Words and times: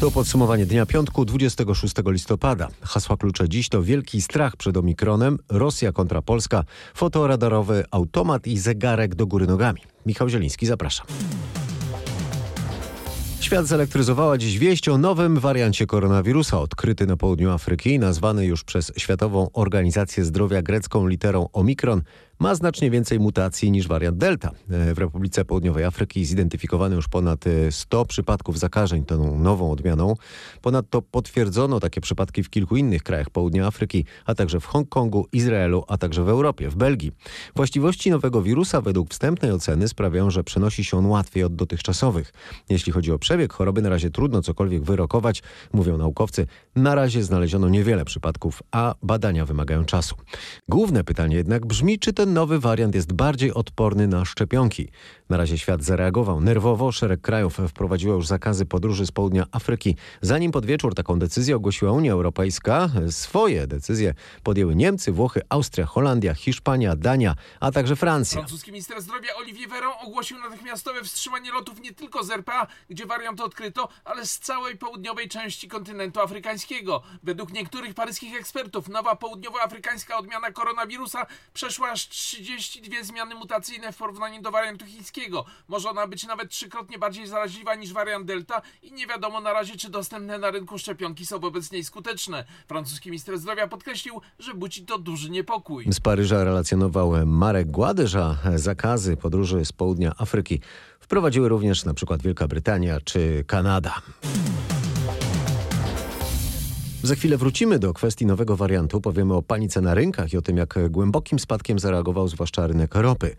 To 0.00 0.10
podsumowanie 0.10 0.66
dnia 0.66 0.86
piątku 0.86 1.24
26 1.24 1.94
listopada. 2.06 2.68
Hasła 2.82 3.16
klucze 3.16 3.48
dziś 3.48 3.68
to 3.68 3.82
wielki 3.82 4.22
strach 4.22 4.56
przed 4.56 4.76
Omikronem, 4.76 5.38
Rosja 5.48 5.92
kontra 5.92 6.22
Polska, 6.22 6.64
fotoradarowy 6.94 7.84
automat 7.90 8.46
i 8.46 8.58
zegarek 8.58 9.14
do 9.14 9.26
góry 9.26 9.46
nogami. 9.46 9.80
Michał 10.06 10.28
Zieliński, 10.28 10.66
zapraszam. 10.66 11.06
Świat 13.40 13.66
zelektryzowała 13.66 14.38
dziś 14.38 14.58
wieść 14.58 14.88
o 14.88 14.98
nowym 14.98 15.38
wariancie 15.38 15.86
koronawirusa, 15.86 16.60
odkryty 16.60 17.06
na 17.06 17.16
południu 17.16 17.50
Afryki, 17.50 17.98
nazwany 17.98 18.46
już 18.46 18.64
przez 18.64 18.92
Światową 18.96 19.50
Organizację 19.52 20.24
Zdrowia 20.24 20.62
grecką 20.62 21.06
literą 21.06 21.48
Omikron, 21.52 22.02
ma 22.40 22.54
znacznie 22.54 22.90
więcej 22.90 23.20
mutacji 23.20 23.70
niż 23.70 23.88
wariant 23.88 24.18
Delta. 24.18 24.50
W 24.68 24.98
Republice 24.98 25.44
Południowej 25.44 25.84
Afryki 25.84 26.24
zidentyfikowano 26.24 26.96
już 26.96 27.08
ponad 27.08 27.44
100 27.70 28.04
przypadków 28.04 28.58
zakażeń 28.58 29.04
tą 29.04 29.38
nową 29.38 29.70
odmianą. 29.70 30.14
Ponadto 30.62 31.02
potwierdzono 31.02 31.80
takie 31.80 32.00
przypadki 32.00 32.42
w 32.42 32.50
kilku 32.50 32.76
innych 32.76 33.02
krajach 33.02 33.30
południa 33.30 33.66
Afryki, 33.66 34.04
a 34.26 34.34
także 34.34 34.60
w 34.60 34.66
Hongkongu, 34.66 35.26
Izraelu, 35.32 35.84
a 35.88 35.98
także 35.98 36.24
w 36.24 36.28
Europie, 36.28 36.68
w 36.68 36.76
Belgii. 36.76 37.12
Właściwości 37.56 38.10
nowego 38.10 38.42
wirusa 38.42 38.80
według 38.80 39.10
wstępnej 39.10 39.52
oceny 39.52 39.88
sprawiają, 39.88 40.30
że 40.30 40.44
przenosi 40.44 40.84
się 40.84 40.96
on 40.96 41.06
łatwiej 41.06 41.44
od 41.44 41.54
dotychczasowych. 41.54 42.32
Jeśli 42.68 42.92
chodzi 42.92 43.12
o 43.12 43.18
przebieg 43.18 43.52
choroby, 43.52 43.82
na 43.82 43.88
razie 43.88 44.10
trudno 44.10 44.42
cokolwiek 44.42 44.82
wyrokować, 44.82 45.42
mówią 45.72 45.96
naukowcy. 45.96 46.46
Na 46.76 46.94
razie 46.94 47.24
znaleziono 47.24 47.68
niewiele 47.68 48.04
przypadków, 48.04 48.62
a 48.70 48.94
badania 49.02 49.46
wymagają 49.46 49.84
czasu. 49.84 50.14
Główne 50.68 51.04
pytanie 51.04 51.36
jednak 51.36 51.66
brzmi, 51.66 51.98
czy 51.98 52.12
ten 52.12 52.29
nowy 52.30 52.60
wariant 52.60 52.94
jest 52.94 53.12
bardziej 53.12 53.54
odporny 53.54 54.08
na 54.08 54.24
szczepionki. 54.24 54.88
Na 55.28 55.36
razie 55.36 55.58
świat 55.58 55.82
zareagował 55.84 56.40
nerwowo. 56.40 56.92
Szereg 56.92 57.20
krajów 57.20 57.58
wprowadziło 57.68 58.14
już 58.14 58.26
zakazy 58.26 58.66
podróży 58.66 59.06
z 59.06 59.12
południa 59.12 59.46
Afryki. 59.52 59.96
Zanim 60.20 60.52
pod 60.52 60.66
wieczór 60.66 60.94
taką 60.94 61.18
decyzję 61.18 61.56
ogłosiła 61.56 61.92
Unia 61.92 62.12
Europejska, 62.12 62.90
swoje 63.10 63.66
decyzje 63.66 64.14
podjęły 64.42 64.76
Niemcy, 64.76 65.12
Włochy, 65.12 65.40
Austria, 65.48 65.86
Holandia, 65.86 66.34
Hiszpania, 66.34 66.96
Dania, 66.96 67.34
a 67.60 67.72
także 67.72 67.96
Francja. 67.96 68.38
Francuski 68.38 68.72
minister 68.72 69.02
zdrowia 69.02 69.34
Olivier 69.36 69.68
Véran 69.68 69.92
ogłosił 70.00 70.38
natychmiastowe 70.38 71.04
wstrzymanie 71.04 71.52
lotów 71.52 71.80
nie 71.80 71.94
tylko 71.94 72.24
z 72.24 72.30
RPA, 72.30 72.66
gdzie 72.90 73.06
wariant 73.06 73.40
odkryto, 73.40 73.88
ale 74.04 74.26
z 74.26 74.38
całej 74.38 74.76
południowej 74.76 75.28
części 75.28 75.68
kontynentu 75.68 76.20
afrykańskiego. 76.20 77.02
Według 77.22 77.52
niektórych 77.52 77.94
paryskich 77.94 78.34
ekspertów 78.34 78.88
nowa 78.88 79.16
południowoafrykańska 79.16 80.18
odmiana 80.18 80.52
koronawirusa 80.52 81.26
przeszła 81.54 81.90
aż 81.90 82.08
32 82.20 83.02
zmiany 83.02 83.34
mutacyjne 83.34 83.92
w 83.92 83.96
porównaniu 83.96 84.42
do 84.42 84.50
wariantu 84.50 84.86
chińskiego. 84.86 85.44
Może 85.68 85.90
ona 85.90 86.06
być 86.06 86.26
nawet 86.26 86.50
trzykrotnie 86.50 86.98
bardziej 86.98 87.26
zaraźliwa 87.26 87.74
niż 87.74 87.92
wariant 87.92 88.26
Delta 88.26 88.62
i 88.82 88.92
nie 88.92 89.06
wiadomo 89.06 89.40
na 89.40 89.52
razie, 89.52 89.76
czy 89.76 89.90
dostępne 89.90 90.38
na 90.38 90.50
rynku 90.50 90.78
szczepionki 90.78 91.26
są 91.26 91.38
wobec 91.38 91.72
niej 91.72 91.84
skuteczne. 91.84 92.44
Francuski 92.68 93.10
minister 93.10 93.38
zdrowia 93.38 93.68
podkreślił, 93.68 94.20
że 94.38 94.54
budzi 94.54 94.86
to 94.86 94.98
duży 94.98 95.30
niepokój. 95.30 95.84
Z 95.92 96.00
Paryża 96.00 96.44
relacjonował 96.44 97.26
Marek 97.26 97.70
Gładyża. 97.70 98.38
Zakazy 98.56 99.16
podróży 99.16 99.64
z 99.64 99.72
południa 99.72 100.12
Afryki 100.18 100.60
wprowadziły 101.00 101.48
również 101.48 101.84
na 101.84 101.94
przykład 101.94 102.22
Wielka 102.22 102.48
Brytania 102.48 103.00
czy 103.04 103.44
Kanada. 103.46 104.02
Za 107.02 107.14
chwilę 107.14 107.36
wrócimy 107.36 107.78
do 107.78 107.94
kwestii 107.94 108.26
nowego 108.26 108.56
wariantu. 108.56 109.00
Powiemy 109.00 109.34
o 109.34 109.42
panice 109.42 109.80
na 109.80 109.94
rynkach 109.94 110.32
i 110.32 110.36
o 110.36 110.42
tym, 110.42 110.56
jak 110.56 110.74
głębokim 110.90 111.38
spadkiem 111.38 111.78
zareagował 111.78 112.28
zwłaszcza 112.28 112.66
rynek 112.66 112.94
ropy. 112.94 113.36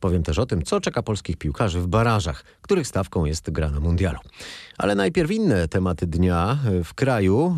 Powiem 0.00 0.22
też 0.22 0.38
o 0.38 0.46
tym, 0.46 0.62
co 0.62 0.80
czeka 0.80 1.02
polskich 1.02 1.36
piłkarzy 1.36 1.80
w 1.80 1.86
barażach, 1.86 2.44
których 2.62 2.86
stawką 2.86 3.24
jest 3.24 3.50
gra 3.50 3.70
na 3.70 3.80
mundialu. 3.80 4.18
Ale 4.78 4.94
najpierw 4.94 5.30
inne 5.30 5.68
tematy 5.68 6.06
dnia. 6.06 6.58
W 6.84 6.94
kraju 6.94 7.56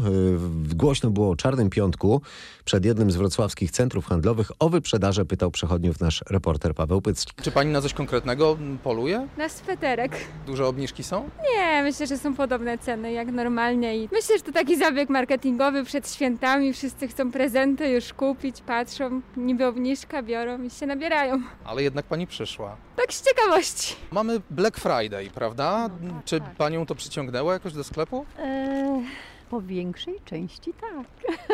głośno 0.74 1.10
było 1.10 1.30
o 1.30 1.36
Czarnym 1.36 1.70
Piątku. 1.70 2.22
Przed 2.64 2.84
jednym 2.84 3.10
z 3.10 3.16
wrocławskich 3.16 3.70
centrów 3.70 4.06
handlowych 4.06 4.50
o 4.58 4.68
wyprzedaże 4.68 5.24
pytał 5.24 5.50
przechodniów 5.50 6.00
nasz 6.00 6.24
reporter 6.30 6.74
Paweł 6.74 7.02
Pycki. 7.02 7.32
Czy 7.42 7.50
pani 7.50 7.72
na 7.72 7.80
coś 7.80 7.94
konkretnego 7.94 8.58
poluje? 8.82 9.28
Na 9.36 9.48
sweterek. 9.48 10.12
Duże 10.46 10.66
obniżki 10.66 11.02
są? 11.02 11.30
Nie, 11.56 11.82
myślę, 11.82 12.06
że 12.06 12.18
są 12.18 12.34
podobne 12.34 12.78
ceny 12.78 13.12
jak 13.12 13.28
normalnie 13.32 13.96
i 13.96 14.08
myślę, 14.12 14.38
że 14.38 14.44
to 14.44 14.52
taki 14.52 14.76
zabieg 14.76 15.08
marketingowy 15.08 15.84
przed 15.84 16.10
świętami. 16.12 16.72
Wszyscy 16.72 17.08
chcą 17.08 17.32
prezenty 17.32 17.88
już 17.88 18.12
kupić, 18.12 18.60
patrzą, 18.60 19.20
niby 19.36 19.66
obniżka 19.66 20.22
biorą 20.22 20.62
i 20.62 20.70
się 20.70 20.86
nabierają. 20.86 21.42
Ale 21.64 21.82
jednak 21.82 22.06
pani 22.06 22.26
przyszła. 22.26 22.76
Tak 22.96 23.12
z 23.12 23.22
ciekawości. 23.22 23.96
Mamy 24.12 24.40
Black 24.50 24.76
Friday, 24.78 25.30
prawda? 25.34 25.90
No, 26.00 26.14
tak, 26.14 26.24
Czy 26.24 26.40
tak. 26.40 26.54
panią 26.54 26.86
to 26.86 26.94
przyciągnęło 26.94 27.52
jakoś 27.52 27.72
do 27.72 27.84
sklepu? 27.84 28.26
Eee, 28.38 29.04
po 29.50 29.60
większej 29.62 30.14
części 30.24 30.72
tak. 30.80 31.06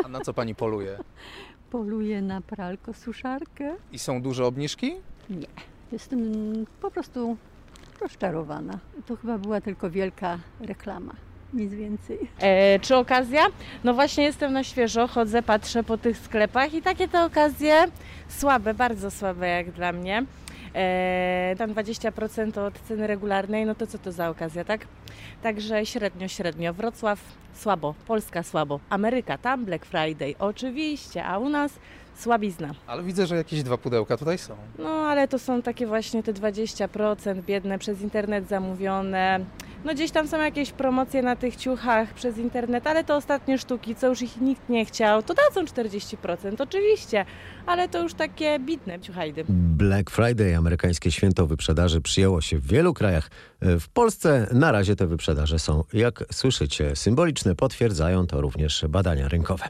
A 0.05 0.07
na 0.07 0.21
co 0.21 0.33
pani 0.33 0.55
poluje? 0.55 0.97
Poluję 1.71 2.21
na 2.21 2.41
pralko 2.41 2.93
suszarkę. 2.93 3.75
I 3.91 3.99
są 3.99 4.21
duże 4.21 4.45
obniżki? 4.45 4.93
Nie. 5.29 5.47
Jestem 5.91 6.19
po 6.81 6.91
prostu 6.91 7.37
rozczarowana. 8.01 8.79
To 9.05 9.15
chyba 9.15 9.37
była 9.37 9.61
tylko 9.61 9.89
wielka 9.89 10.39
reklama. 10.59 11.13
Nic 11.53 11.73
więcej. 11.73 12.19
E, 12.39 12.79
czy 12.79 12.95
okazja? 12.95 13.41
No 13.83 13.93
właśnie 13.93 14.23
jestem 14.23 14.53
na 14.53 14.63
świeżo, 14.63 15.07
chodzę, 15.07 15.43
patrzę 15.43 15.83
po 15.83 15.97
tych 15.97 16.17
sklepach 16.17 16.73
i 16.73 16.81
takie 16.81 17.07
te 17.07 17.23
okazje 17.25 17.85
słabe, 18.29 18.73
bardzo 18.73 19.11
słabe 19.11 19.47
jak 19.47 19.71
dla 19.71 19.91
mnie. 19.91 20.25
E, 20.75 21.55
tam 21.57 21.73
20% 21.73 22.59
od 22.59 22.79
ceny 22.79 23.07
regularnej, 23.07 23.65
no 23.65 23.75
to 23.75 23.87
co 23.87 23.97
to 23.97 24.11
za 24.11 24.29
okazja, 24.29 24.63
tak? 24.63 24.87
Także 25.43 25.85
średnio, 25.85 26.27
średnio. 26.27 26.73
Wrocław 26.73 27.19
słabo, 27.53 27.95
Polska 28.07 28.43
słabo, 28.43 28.79
Ameryka 28.89 29.37
tam 29.37 29.65
Black 29.65 29.85
Friday, 29.85 30.35
oczywiście, 30.39 31.25
a 31.25 31.37
u 31.37 31.49
nas 31.49 31.71
słabizna. 32.15 32.71
Ale 32.87 33.03
widzę, 33.03 33.27
że 33.27 33.35
jakieś 33.35 33.63
dwa 33.63 33.77
pudełka 33.77 34.17
tutaj 34.17 34.37
są. 34.37 34.55
No 34.79 34.89
ale 34.89 35.27
to 35.27 35.39
są 35.39 35.61
takie 35.61 35.87
właśnie 35.87 36.23
te 36.23 36.33
20% 36.33 37.41
biedne 37.41 37.79
przez 37.79 38.01
internet 38.01 38.47
zamówione. 38.47 39.45
No 39.85 39.93
gdzieś 39.93 40.11
tam 40.11 40.27
są 40.27 40.39
jakieś 40.39 40.71
promocje 40.71 41.21
na 41.21 41.35
tych 41.35 41.55
ciuchach 41.55 42.13
przez 42.13 42.37
internet, 42.37 42.87
ale 42.87 43.03
to 43.03 43.15
ostatnie 43.15 43.57
sztuki, 43.57 43.95
co 43.95 44.07
już 44.07 44.21
ich 44.21 44.41
nikt 44.41 44.69
nie 44.69 44.85
chciał, 44.85 45.23
to 45.23 45.33
dadzą 45.33 45.63
40%, 45.63 46.61
oczywiście, 46.61 47.25
ale 47.65 47.89
to 47.89 48.03
już 48.03 48.13
takie 48.13 48.59
bidne 48.59 48.99
ciuchajdy. 48.99 49.45
Black 49.49 50.09
Friday, 50.09 50.57
amerykańskie 50.57 51.11
święto 51.11 51.47
wyprzedaży, 51.47 52.01
przyjęło 52.01 52.41
się 52.41 52.57
w 52.57 52.67
wielu 52.67 52.93
krajach. 52.93 53.29
W 53.61 53.89
Polsce 53.93 54.47
na 54.51 54.71
razie 54.71 54.95
te 54.95 55.07
wyprzedaże 55.07 55.59
są, 55.59 55.83
jak 55.93 56.23
słyszycie, 56.31 56.95
symboliczne. 56.95 57.55
Potwierdzają 57.55 58.27
to 58.27 58.41
również 58.41 58.85
badania 58.89 59.27
rynkowe. 59.27 59.65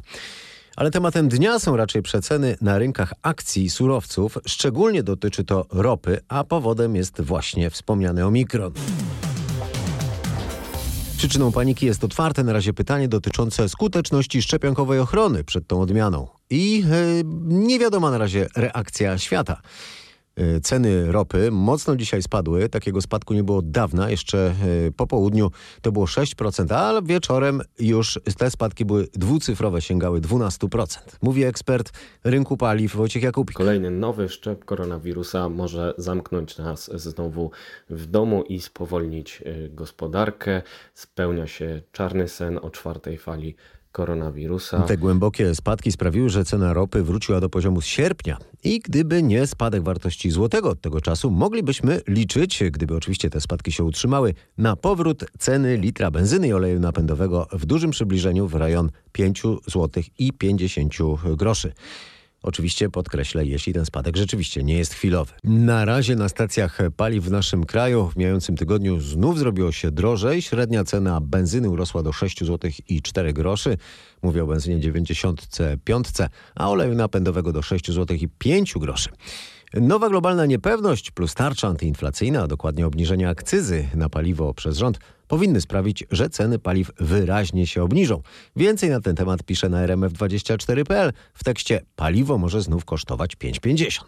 Ale 0.82 0.92
tematem 0.92 1.30
dnia 1.30 1.60
są 1.60 1.78
raczej 1.78 2.02
przeceny 2.02 2.58
na 2.62 2.78
rynkach 2.78 3.14
akcji 3.22 3.64
i 3.64 3.70
surowców. 3.70 4.38
Szczególnie 4.48 5.04
dotyczy 5.04 5.44
to 5.44 5.66
ropy, 5.72 6.20
a 6.28 6.44
powodem 6.44 6.96
jest 6.96 7.22
właśnie 7.22 7.70
wspomniany 7.70 8.26
Omikron. 8.26 8.74
Przyczyną 11.18 11.52
paniki 11.52 11.86
jest 11.86 12.04
otwarte 12.04 12.44
na 12.44 12.54
razie 12.54 12.74
pytanie 12.74 13.08
dotyczące 13.08 13.70
skuteczności 13.70 14.42
szczepionkowej 14.42 15.00
ochrony 15.00 15.44
przed 15.44 15.68
tą 15.68 15.82
odmianą. 15.82 16.28
I 16.50 16.80
yy, 16.80 17.24
nie 17.46 17.80
wiadoma 17.80 18.12
na 18.12 18.18
razie 18.18 18.48
reakcja 18.56 19.18
świata. 19.18 19.62
Yy, 20.38 20.62
Ceny 20.62 21.12
ropy 21.12 21.52
mocno 21.52 21.96
dzisiaj 21.96 22.22
spadły. 22.22 22.70
Takiego 22.70 23.02
spadku 23.02 23.34
nie 23.34 23.44
było 23.44 23.58
od 23.58 23.72
dawna. 23.72 24.10
Jeszcze 24.10 24.56
yy, 24.66 24.92
po 24.92 25.08
południu 25.08 25.52
to 25.82 25.92
było 25.92 26.06
6%, 26.06 26.74
ale 26.74 27.02
wieczorem 27.02 27.62
już 27.80 28.20
te 28.38 28.52
spadki 28.52 28.86
były 28.86 29.08
dwucyfrowe, 29.14 29.82
sięgały 29.82 30.22
12%. 30.22 31.00
Mówi 31.22 31.44
ekspert 31.44 31.92
rynku 32.24 32.58
paliw 32.58 32.96
Wojciech 32.96 33.24
Jakubik. 33.24 33.58
Kolejny 33.58 33.92
nowy 33.92 34.30
szczep 34.30 34.66
koronawirusa 34.66 35.50
może 35.50 35.94
zamknąć 35.98 36.58
nas 36.58 36.92
znowu 36.94 37.52
w 37.90 38.06
domu 38.06 38.44
i 38.44 38.62
spowolnić 38.62 39.42
y, 39.46 39.70
gospodarkę. 39.74 40.62
Spełnia 40.94 41.48
się 41.48 41.82
czarny 41.92 42.28
sen 42.28 42.60
o 42.62 42.70
czwartej 42.70 43.18
fali 43.18 43.56
koronawirusa. 43.92 44.82
Te 44.82 44.98
głębokie 44.98 45.56
spadki 45.56 45.92
sprawiły, 45.92 46.30
że 46.30 46.46
cena 46.46 46.74
ropy 46.74 47.04
wróciła 47.04 47.40
do 47.40 47.50
poziomu 47.50 47.82
z 47.82 47.86
sierpnia. 47.86 48.38
I 48.64 48.80
gdyby 48.80 49.24
nie 49.24 49.48
spadek 49.48 49.84
wartości 49.84 50.32
złotego 50.32 50.70
od 50.70 50.82
tego 50.82 51.02
czasu, 51.02 51.32
moglibyśmy 51.32 52.02
liczyć, 52.08 52.64
gdyby 52.72 52.96
oczywiście 52.96 53.30
te 53.30 53.42
spadki 53.42 53.72
się 53.72 53.84
utrzymały, 53.84 54.34
na 54.58 54.76
powrót 54.76 55.26
ceny 55.40 55.78
litra 55.78 56.12
benzyny 56.12 56.48
i 56.48 56.54
oleju 56.54 56.80
napędowego 56.80 57.48
w 57.52 57.66
dużym 57.66 57.92
przybliżeniu 57.92 58.48
w 58.48 58.56
rejon 58.56 58.90
5 59.12 59.42
zł 59.68 60.04
i 60.20 60.34
50 60.34 60.94
groszy. 61.38 61.74
Oczywiście 62.44 62.90
podkreślę, 62.90 63.46
jeśli 63.46 63.74
ten 63.74 63.86
spadek 63.86 64.18
rzeczywiście 64.18 64.64
nie 64.64 64.78
jest 64.78 64.94
chwilowy. 64.94 65.34
Na 65.44 65.86
razie 65.86 66.16
na 66.16 66.30
stacjach 66.30 66.80
paliw 66.98 67.24
w 67.24 67.32
naszym 67.32 67.66
kraju 67.66 68.10
w 68.10 68.18
mijającym 68.18 68.58
tygodniu 68.58 69.00
znów 69.00 69.40
zrobiło 69.40 69.72
się 69.72 69.92
drożej. 69.92 70.42
Średnia 70.42 70.84
cena 70.84 71.22
benzyny 71.22 71.70
urosła 71.70 72.04
do 72.04 72.12
6 72.12 72.44
zł 72.44 72.72
i 72.88 73.02
4 73.02 73.34
groszy. 73.34 73.78
Mówię 74.22 74.44
o 74.44 74.48
benzynie 74.48 74.80
95, 74.80 76.08
a 76.56 76.70
oleju 76.70 76.96
napędowego 76.96 77.54
do 77.54 77.62
6 77.62 77.92
zł 77.92 78.18
i 78.22 78.28
5 78.28 78.74
groszy. 78.74 79.10
Nowa 79.74 80.10
globalna 80.10 80.46
niepewność 80.46 81.12
plus 81.12 81.34
tarcza 81.34 81.68
antyinflacyjna, 81.68 82.44
a 82.44 82.48
dokładnie 82.48 82.88
obniżenie 82.88 83.30
akcyzy 83.30 83.88
na 83.96 84.10
paliwo 84.10 84.54
przez 84.54 84.78
rząd 84.78 85.00
powinny 85.32 85.62
sprawić, 85.62 86.04
że 86.12 86.30
ceny 86.30 86.60
paliw 86.60 86.92
wyraźnie 87.00 87.68
się 87.68 87.84
obniżą. 87.84 88.22
Więcej 88.56 88.90
na 88.90 89.02
ten 89.02 89.16
temat 89.16 89.44
pisze 89.44 89.70
na 89.70 89.88
rmf24.pl 89.88 91.14
w 91.34 91.44
tekście 91.44 91.82
Paliwo 91.96 92.38
może 92.38 92.62
znów 92.62 92.86
kosztować 92.86 93.36
5,50. 93.36 94.02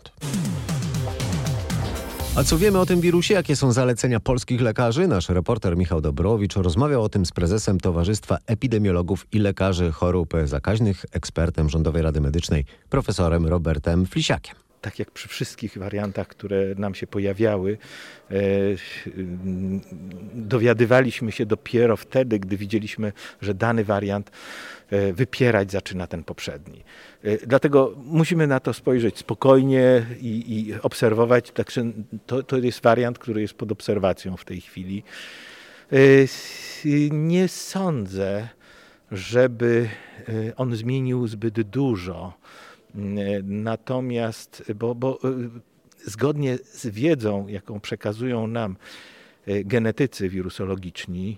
A 2.36 2.44
co 2.44 2.58
wiemy 2.58 2.80
o 2.80 2.86
tym 2.86 3.02
wirusie? 3.02 3.34
Jakie 3.34 3.56
są 3.56 3.72
zalecenia 3.72 4.20
polskich 4.20 4.62
lekarzy? 4.62 5.08
Nasz 5.08 5.30
reporter 5.30 5.78
Michał 5.78 6.02
Dobrowicz 6.02 6.56
rozmawiał 6.56 7.04
o 7.04 7.10
tym 7.10 7.26
z 7.26 7.32
prezesem 7.32 7.80
Towarzystwa 7.80 8.38
Epidemiologów 8.48 9.28
i 9.32 9.40
Lekarzy 9.40 9.92
Chorób 9.92 10.34
Zakaźnych, 10.46 11.06
ekspertem 11.12 11.70
Rządowej 11.70 12.02
Rady 12.02 12.22
Medycznej, 12.22 12.66
profesorem 12.90 13.48
Robertem 13.48 14.06
Flisiakiem 14.06 14.56
tak 14.84 15.00
jak 15.00 15.12
przy 15.12 15.28
wszystkich 15.28 15.78
wariantach, 15.78 16.28
które 16.28 16.76
nam 16.76 16.96
się 16.96 17.08
pojawiały, 17.08 17.78
e, 18.32 18.36
dowiadywaliśmy 20.34 21.32
się 21.32 21.46
dopiero 21.46 21.98
wtedy, 21.98 22.40
gdy 22.40 22.58
widzieliśmy, 22.58 23.14
że 23.42 23.54
dany 23.54 23.84
wariant 23.84 24.32
e, 24.90 25.14
wypierać 25.14 25.72
zaczyna 25.72 26.08
ten 26.08 26.24
poprzedni. 26.24 26.84
E, 27.24 27.48
dlatego 27.48 27.96
musimy 27.98 28.48
na 28.48 28.60
to 28.60 28.74
spojrzeć 28.74 29.18
spokojnie 29.18 30.06
i, 30.22 30.58
i 30.58 30.74
obserwować. 30.82 31.52
Także 31.52 31.86
to, 32.26 32.44
to 32.44 32.58
jest 32.58 32.82
wariant, 32.82 33.20
który 33.20 33.42
jest 33.42 33.54
pod 33.54 33.72
obserwacją 33.72 34.38
w 34.38 34.46
tej 34.46 34.62
chwili. 34.62 35.04
Nie 37.12 37.48
sądzę, 37.48 38.48
żeby 39.12 39.90
on 40.58 40.76
zmienił 40.76 41.28
zbyt 41.28 41.62
dużo 41.62 42.34
Natomiast, 43.44 44.72
bo, 44.76 44.96
bo 44.96 45.20
y, 45.30 45.50
zgodnie 46.06 46.58
z 46.58 46.88
wiedzą, 46.88 47.48
jaką 47.48 47.80
przekazują 47.80 48.48
nam 48.48 48.78
y, 49.48 49.64
genetycy 49.66 50.30
wirusologiczni, 50.30 51.38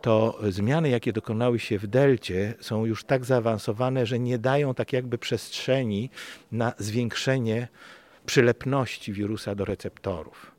to 0.00 0.38
zmiany, 0.48 0.88
jakie 0.88 1.12
dokonały 1.12 1.58
się 1.58 1.78
w 1.78 1.86
delcie, 1.86 2.54
są 2.60 2.84
już 2.84 3.04
tak 3.04 3.24
zaawansowane, 3.24 4.06
że 4.06 4.18
nie 4.18 4.38
dają 4.38 4.74
tak 4.74 4.92
jakby 4.92 5.18
przestrzeni 5.18 6.10
na 6.52 6.72
zwiększenie 6.78 7.68
przylepności 8.26 9.12
wirusa 9.12 9.54
do 9.54 9.64
receptorów. 9.64 10.52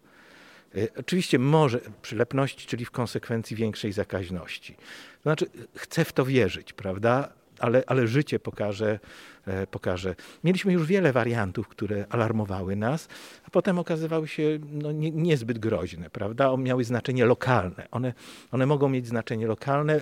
Y, 0.76 0.90
oczywiście 0.98 1.40
może 1.40 1.80
przylepności, 2.02 2.68
czyli 2.68 2.86
w 2.86 2.92
konsekwencji 2.92 3.56
większej 3.56 3.92
zakaźności. 3.92 4.76
To 4.76 5.24
znaczy, 5.24 5.46
chcę 5.76 6.06
w 6.06 6.14
to 6.14 6.26
wierzyć, 6.26 6.74
prawda? 6.74 7.41
Ale, 7.62 7.84
ale 7.88 8.08
życie 8.08 8.40
pokaże, 8.40 9.00
e, 9.48 9.68
pokaże. 9.68 10.16
Mieliśmy 10.44 10.74
już 10.74 10.88
wiele 10.88 11.14
wariantów, 11.14 11.68
które 11.68 12.06
alarmowały 12.10 12.76
nas, 12.76 13.08
a 13.48 13.50
potem 13.50 13.80
okazywały 13.80 14.28
się 14.28 14.60
no, 14.72 14.92
nie, 14.92 15.12
niezbyt 15.12 15.60
groźne, 15.60 16.10
prawda? 16.10 16.58
Miały 16.58 16.84
znaczenie 16.84 17.26
lokalne. 17.26 17.88
One, 17.92 18.14
one 18.52 18.66
mogą 18.66 18.90
mieć 18.90 19.08
znaczenie 19.08 19.48
lokalne, 19.48 19.96
e, 19.96 20.02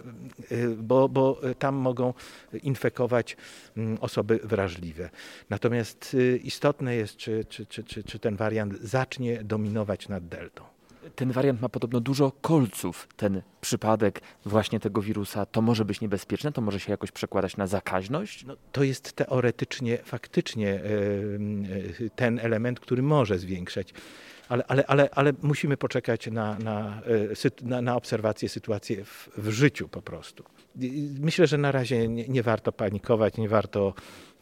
bo, 0.78 1.10
bo 1.10 1.42
tam 1.60 1.76
mogą 1.76 2.14
infekować 2.64 3.38
mm, 3.78 3.98
osoby 4.02 4.40
wrażliwe. 4.44 5.10
Natomiast 5.50 6.16
e, 6.20 6.38
istotne 6.38 6.96
jest, 6.96 7.18
czy, 7.18 7.46
czy, 7.46 7.66
czy, 7.66 7.84
czy, 7.84 8.04
czy 8.04 8.20
ten 8.20 8.36
wariant 8.36 8.82
zacznie 8.82 9.44
dominować 9.44 10.10
nad 10.10 10.28
deltą 10.28 10.79
ten 11.16 11.32
wariant 11.32 11.62
ma 11.62 11.70
podobno 11.70 12.00
dużo 12.00 12.32
kolców. 12.42 13.08
Ten 13.18 13.42
przypadek 13.62 14.22
właśnie 14.46 14.80
tego 14.80 15.02
wirusa, 15.02 15.46
to 15.46 15.62
może 15.62 15.86
być 15.86 16.02
niebezpieczne, 16.02 16.52
to 16.52 16.62
może 16.62 16.80
się 16.80 16.92
jakoś 16.92 17.12
przekładać 17.12 17.58
na 17.58 17.68
zakaźność? 17.68 18.46
No, 18.46 18.56
to 18.72 18.84
jest 18.84 19.14
teoretycznie, 19.14 19.98
faktycznie 20.04 20.82
ten 22.16 22.40
element, 22.40 22.80
który 22.80 23.02
może 23.02 23.40
zwiększać. 23.40 23.94
Ale, 24.50 24.64
ale, 24.68 24.86
ale, 24.88 25.10
ale 25.12 25.34
musimy 25.42 25.78
poczekać 25.78 26.28
na, 26.28 26.58
na, 26.60 27.02
e, 27.46 27.66
na, 27.66 27.82
na 27.82 27.96
obserwację 27.96 28.50
sytuacji 28.50 29.04
w, 29.06 29.30
w 29.38 29.50
życiu 29.50 29.88
po 29.88 30.02
prostu. 30.02 30.44
Myślę, 31.20 31.48
że 31.48 31.58
na 31.58 31.72
razie 31.72 32.08
nie, 32.08 32.28
nie 32.28 32.44
warto 32.44 32.72
panikować, 32.72 33.38
nie 33.38 33.50
warto 33.50 33.94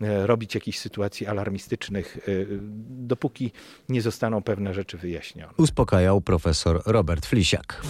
e, 0.01 0.27
robić 0.27 0.55
jakichś 0.55 0.77
sytuacji 0.77 1.27
alarmistycznych, 1.27 2.17
e, 2.17 2.31
dopóki 2.89 3.51
nie 3.89 4.01
zostaną 4.01 4.43
pewne 4.43 4.73
rzeczy 4.73 4.97
wyjaśnione. 4.97 5.53
Uspokajał 5.57 6.21
profesor 6.21 6.81
Robert 6.85 7.25
Flisiak. 7.25 7.81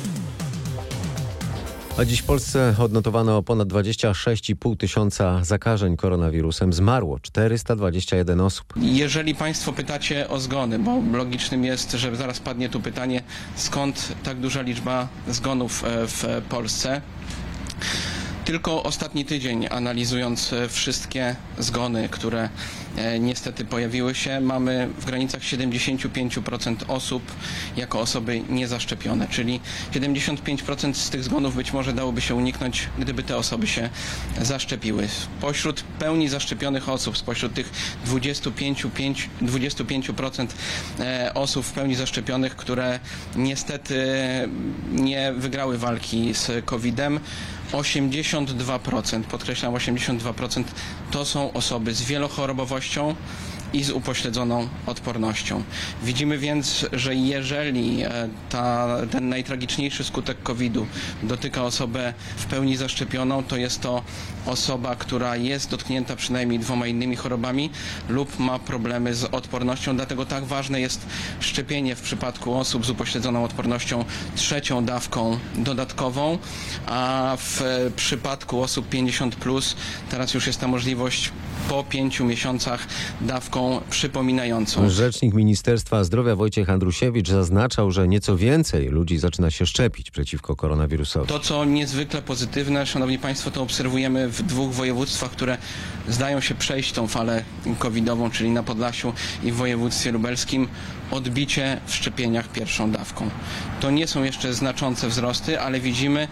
A 1.98 2.06
dziś 2.06 2.20
w 2.20 2.24
Polsce 2.24 2.76
odnotowano 2.80 3.44
ponad 3.44 3.68
26,5 3.68 4.78
tysiąca 4.78 5.44
zakażeń 5.44 5.98
koronawirusem. 5.98 6.74
Zmarło 6.74 7.20
421 7.20 8.42
osób. 8.42 8.74
Jeżeli 8.82 9.36
Państwo 9.36 9.74
pytacie 9.74 10.30
o 10.30 10.40
zgony, 10.40 10.80
bo 10.80 11.02
logicznym 11.12 11.66
jest, 11.66 11.92
że 11.92 12.16
zaraz 12.16 12.40
padnie 12.40 12.70
tu 12.70 12.80
pytanie, 12.82 13.22
skąd 13.56 14.14
tak 14.24 14.40
duża 14.40 14.62
liczba 14.62 15.08
zgonów 15.28 15.84
e, 15.84 16.08
w 16.08 16.42
Polsce. 16.50 17.02
Tylko 18.48 18.84
ostatni 18.84 19.26
tydzień, 19.26 19.68
analizując 19.72 20.54
e, 20.54 20.70
wszystkie 20.70 21.36
zgony, 21.60 22.10
które 22.10 22.50
e, 22.98 23.20
niestety 23.20 23.66
pojawiły 23.66 24.16
się, 24.16 24.40
mamy 24.42 24.90
w 25.00 25.06
granicach 25.06 25.42
75% 25.42 26.76
osób 26.88 27.24
jako 27.78 28.00
osoby 28.00 28.42
niezaszczepione, 28.50 29.28
czyli 29.28 29.60
75% 29.94 30.94
z 30.94 31.10
tych 31.10 31.24
zgonów 31.24 31.56
być 31.56 31.74
może 31.74 31.94
dałoby 31.94 32.22
się 32.22 32.36
uniknąć, 32.36 32.90
gdyby 33.00 33.24
te 33.24 33.38
osoby 33.38 33.68
się 33.68 33.90
zaszczepiły. 34.42 35.08
Pośród 35.42 35.84
pełni 36.00 36.30
zaszczepionych 36.30 36.90
osób, 36.90 37.18
spośród 37.18 37.54
tych 37.54 37.72
25%, 38.08 39.16
25% 39.42 40.48
e, 41.00 41.32
osób 41.34 41.66
w 41.66 41.72
pełni 41.72 41.96
zaszczepionych, 41.96 42.56
które 42.56 43.00
niestety 43.36 44.08
nie 44.92 45.34
wygrały 45.34 45.78
walki 45.78 46.34
z 46.34 46.66
COVID-em, 46.66 47.20
82%, 47.74 49.24
podkreślam 49.24 49.74
82%, 49.74 50.64
to 51.12 51.26
są 51.26 51.54
osoby 51.54 51.94
z 51.94 52.02
wielochorobowością, 52.02 53.16
i 53.74 53.84
z 53.84 53.90
upośledzoną 53.90 54.68
odpornością. 54.86 55.64
Widzimy 56.04 56.38
więc, 56.38 56.86
że 56.94 57.16
jeżeli 57.16 58.04
e, 58.04 58.30
ta, 58.50 58.88
ten 59.12 59.30
najtragiczniejszy 59.30 60.04
skutek 60.04 60.44
COVID-u 60.44 60.88
dotyka 61.24 61.64
osobę 61.64 62.14
w 62.38 62.46
pełni 62.46 62.78
zaszczepioną, 62.78 63.44
to 63.44 63.58
jest 63.58 63.82
to 63.82 64.04
osoba, 64.46 64.96
która 64.96 65.36
jest 65.36 65.70
dotknięta 65.70 66.16
przynajmniej 66.16 66.60
dwoma 66.60 66.88
innymi 66.88 67.16
chorobami 67.16 67.70
lub 68.10 68.40
ma 68.40 68.60
problemy 68.60 69.16
z 69.16 69.24
odpornością. 69.24 69.96
Dlatego 69.96 70.26
tak 70.26 70.46
ważne 70.46 70.82
jest 70.82 71.06
szczepienie 71.40 71.96
w 71.96 72.02
przypadku 72.02 72.54
osób 72.54 72.86
z 72.86 72.90
upośledzoną 72.90 73.44
odpornością 73.44 74.06
trzecią 74.36 74.86
dawką 74.86 75.40
dodatkową, 75.56 76.38
a 76.86 77.38
w 77.40 77.62
przypadku 77.96 78.62
osób 78.62 78.90
50 78.90 79.36
plus 79.36 79.76
teraz 80.10 80.34
już 80.34 80.48
jest 80.48 80.60
ta 80.60 80.68
możliwość 80.68 81.32
po 81.70 81.84
pięciu 81.84 82.26
miesiącach 82.26 82.88
dawką 83.22 83.82
przypominającą. 83.90 84.90
Rzecznik 84.90 85.34
Ministerstwa 85.34 86.04
Zdrowia 86.04 86.36
Wojciech 86.36 86.70
Andrusiewicz 86.70 87.30
zaznaczał, 87.30 87.92
że 87.92 88.08
nieco 88.08 88.38
więcej 88.38 88.88
ludzi 88.88 89.18
zaczyna 89.18 89.52
się 89.52 89.66
szczepić 89.66 90.12
przeciwko 90.12 90.56
koronawirusowi. 90.56 91.28
To, 91.28 91.40
co 91.40 91.66
niezwykle 91.66 92.22
pozytywne, 92.22 92.86
szanowni 92.86 93.20
państwo, 93.20 93.52
to 93.52 93.62
obserwujemy 93.62 94.30
w 94.30 94.42
dwóch 94.42 94.74
województwach, 94.74 95.32
które 95.32 95.58
zdają 96.08 96.42
się 96.42 96.56
przejść 96.56 96.92
tą 96.92 97.08
falę 97.08 97.44
covidową, 97.80 98.32
czyli 98.32 98.50
na 98.50 98.64
Podlasiu 98.64 99.14
i 99.44 99.52
w 99.52 99.56
województwie 99.56 100.12
lubelskim 100.12 100.68
odbicie 101.12 101.82
w 101.86 101.96
szczepieniach 101.96 102.48
pierwszą 102.48 102.92
dawką. 102.92 103.30
To 103.80 103.92
nie 103.92 104.08
są 104.08 104.24
jeszcze 104.24 104.54
znaczące 104.54 105.08
wzrosty, 105.08 105.62
ale 105.62 105.80
widzimy, 105.80 106.28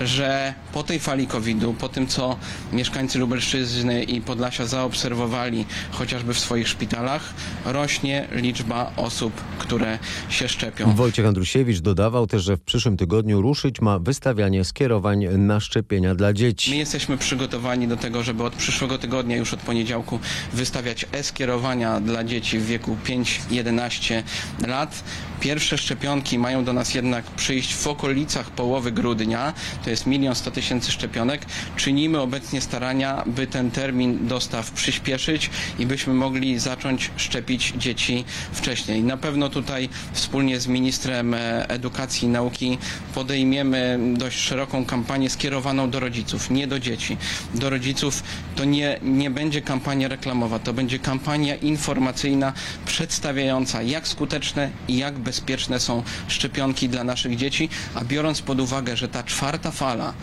że 0.00 0.54
po 0.72 0.82
tej 0.82 0.98
fali 0.98 1.26
COVID-u, 1.26 1.74
po 1.74 1.88
tym 1.88 2.06
co 2.06 2.36
mieszkańcy 2.72 3.18
Lubelszczyzny 3.18 4.02
i 4.02 4.20
Podlasia 4.20 4.66
zaobserwowali 4.66 5.66
chociażby 5.90 6.34
w 6.34 6.38
swoich 6.38 6.68
szpitalach, 6.68 7.34
rośnie 7.64 8.28
liczba 8.32 8.92
osób, 8.96 9.32
które 9.58 9.98
się 10.28 10.48
szczepią. 10.48 10.94
Wojciech 10.94 11.26
Andrusiewicz 11.26 11.80
dodawał 11.80 12.26
też, 12.26 12.42
że 12.42 12.56
w 12.56 12.60
przyszłym 12.60 12.96
tygodniu 12.96 13.42
ruszyć 13.42 13.80
ma 13.80 13.98
wystawianie 13.98 14.64
skierowań 14.64 15.26
na 15.38 15.60
szczepienia 15.60 16.14
dla 16.14 16.32
dzieci. 16.32 16.70
My 16.70 16.76
jesteśmy 16.76 17.18
przygotowani 17.18 17.88
do 17.88 17.96
tego, 17.96 18.22
żeby 18.22 18.44
od 18.44 18.54
przyszłego 18.54 18.98
tygodnia, 18.98 19.36
już 19.36 19.54
od 19.54 19.60
poniedziałku, 19.60 20.18
wystawiać 20.52 21.06
e-skierowania 21.12 22.00
dla 22.00 22.24
dzieci 22.24 22.58
w 22.58 22.66
wieku 22.66 22.96
5-11 23.04 23.90
15 24.10 24.19
lat. 24.66 25.04
Pierwsze 25.40 25.78
szczepionki 25.78 26.38
mają 26.38 26.64
do 26.64 26.72
nas 26.72 26.94
jednak 26.94 27.24
przyjść 27.24 27.74
w 27.74 27.86
okolicach 27.86 28.50
połowy 28.50 28.92
grudnia, 28.92 29.52
to 29.84 29.90
jest 29.90 30.06
milion 30.06 30.34
sto 30.34 30.50
tysięcy 30.50 30.92
szczepionek. 30.92 31.46
Czynimy 31.76 32.20
obecnie 32.20 32.60
starania, 32.60 33.22
by 33.26 33.46
ten 33.46 33.70
termin 33.70 34.26
dostaw 34.28 34.70
przyspieszyć 34.70 35.50
i 35.78 35.86
byśmy 35.86 36.14
mogli 36.14 36.58
zacząć 36.58 37.10
szczepić 37.16 37.72
dzieci 37.76 38.24
wcześniej. 38.52 39.02
Na 39.02 39.16
pewno 39.16 39.48
tutaj 39.48 39.88
wspólnie 40.12 40.60
z 40.60 40.66
ministrem 40.66 41.34
edukacji 41.68 42.28
i 42.28 42.30
nauki 42.30 42.78
podejmiemy 43.14 43.98
dość 44.14 44.38
szeroką 44.38 44.84
kampanię 44.84 45.30
skierowaną 45.30 45.90
do 45.90 46.00
rodziców, 46.00 46.50
nie 46.50 46.66
do 46.66 46.78
dzieci. 46.80 47.16
Do 47.54 47.70
rodziców 47.70 48.22
to 48.56 48.64
nie, 48.64 48.98
nie 49.02 49.30
będzie 49.30 49.62
kampania 49.62 50.08
reklamowa, 50.08 50.58
to 50.58 50.72
będzie 50.72 50.98
kampania 50.98 51.54
informacyjna 51.54 52.52
przedstawiająca 52.86 53.82
jak 53.82 54.08
skuteczne 54.10 54.70
i 54.88 54.96
jak 54.96 55.18
bezpieczne 55.18 55.80
są 55.80 56.02
szczepionki 56.28 56.88
dla 56.88 57.04
naszych 57.04 57.36
dzieci, 57.36 57.68
a 57.94 58.04
biorąc 58.04 58.42
pod 58.42 58.60
uwagę, 58.60 58.96
że 58.96 59.08
ta 59.08 59.22
czwarta 59.22 59.70
fala, 59.70 60.14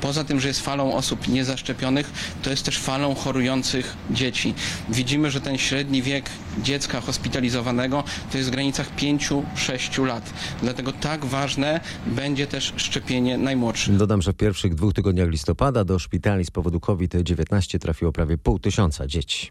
poza 0.00 0.24
tym, 0.24 0.40
że 0.40 0.48
jest 0.48 0.60
falą 0.60 0.94
osób 0.94 1.28
niezaszczepionych, 1.28 2.12
to 2.42 2.50
jest 2.50 2.64
też 2.64 2.78
falą 2.78 3.14
chorujących 3.14 3.96
dzieci. 4.10 4.54
Widzimy, 4.88 5.30
że 5.30 5.40
ten 5.40 5.58
średni 5.58 6.02
wiek 6.02 6.30
dziecka 6.62 7.00
hospitalizowanego 7.00 8.04
to 8.32 8.38
jest 8.38 8.50
w 8.50 8.52
granicach 8.52 8.96
5-6 8.96 10.06
lat. 10.06 10.32
Dlatego 10.62 10.92
tak 10.92 11.24
ważne 11.24 11.80
będzie 12.06 12.46
też 12.46 12.72
szczepienie 12.76 13.38
najmłodszych. 13.38 13.96
Dodam, 13.96 14.22
że 14.22 14.32
w 14.32 14.36
pierwszych 14.36 14.74
dwóch 14.74 14.94
tygodniach 14.94 15.28
listopada 15.28 15.84
do 15.84 15.98
szpitali 15.98 16.44
z 16.44 16.50
powodu 16.50 16.80
COVID-19 16.80 17.78
trafiło 17.78 18.12
prawie 18.12 18.38
pół 18.38 18.58
tysiąca 18.58 19.06
dzieci. 19.06 19.50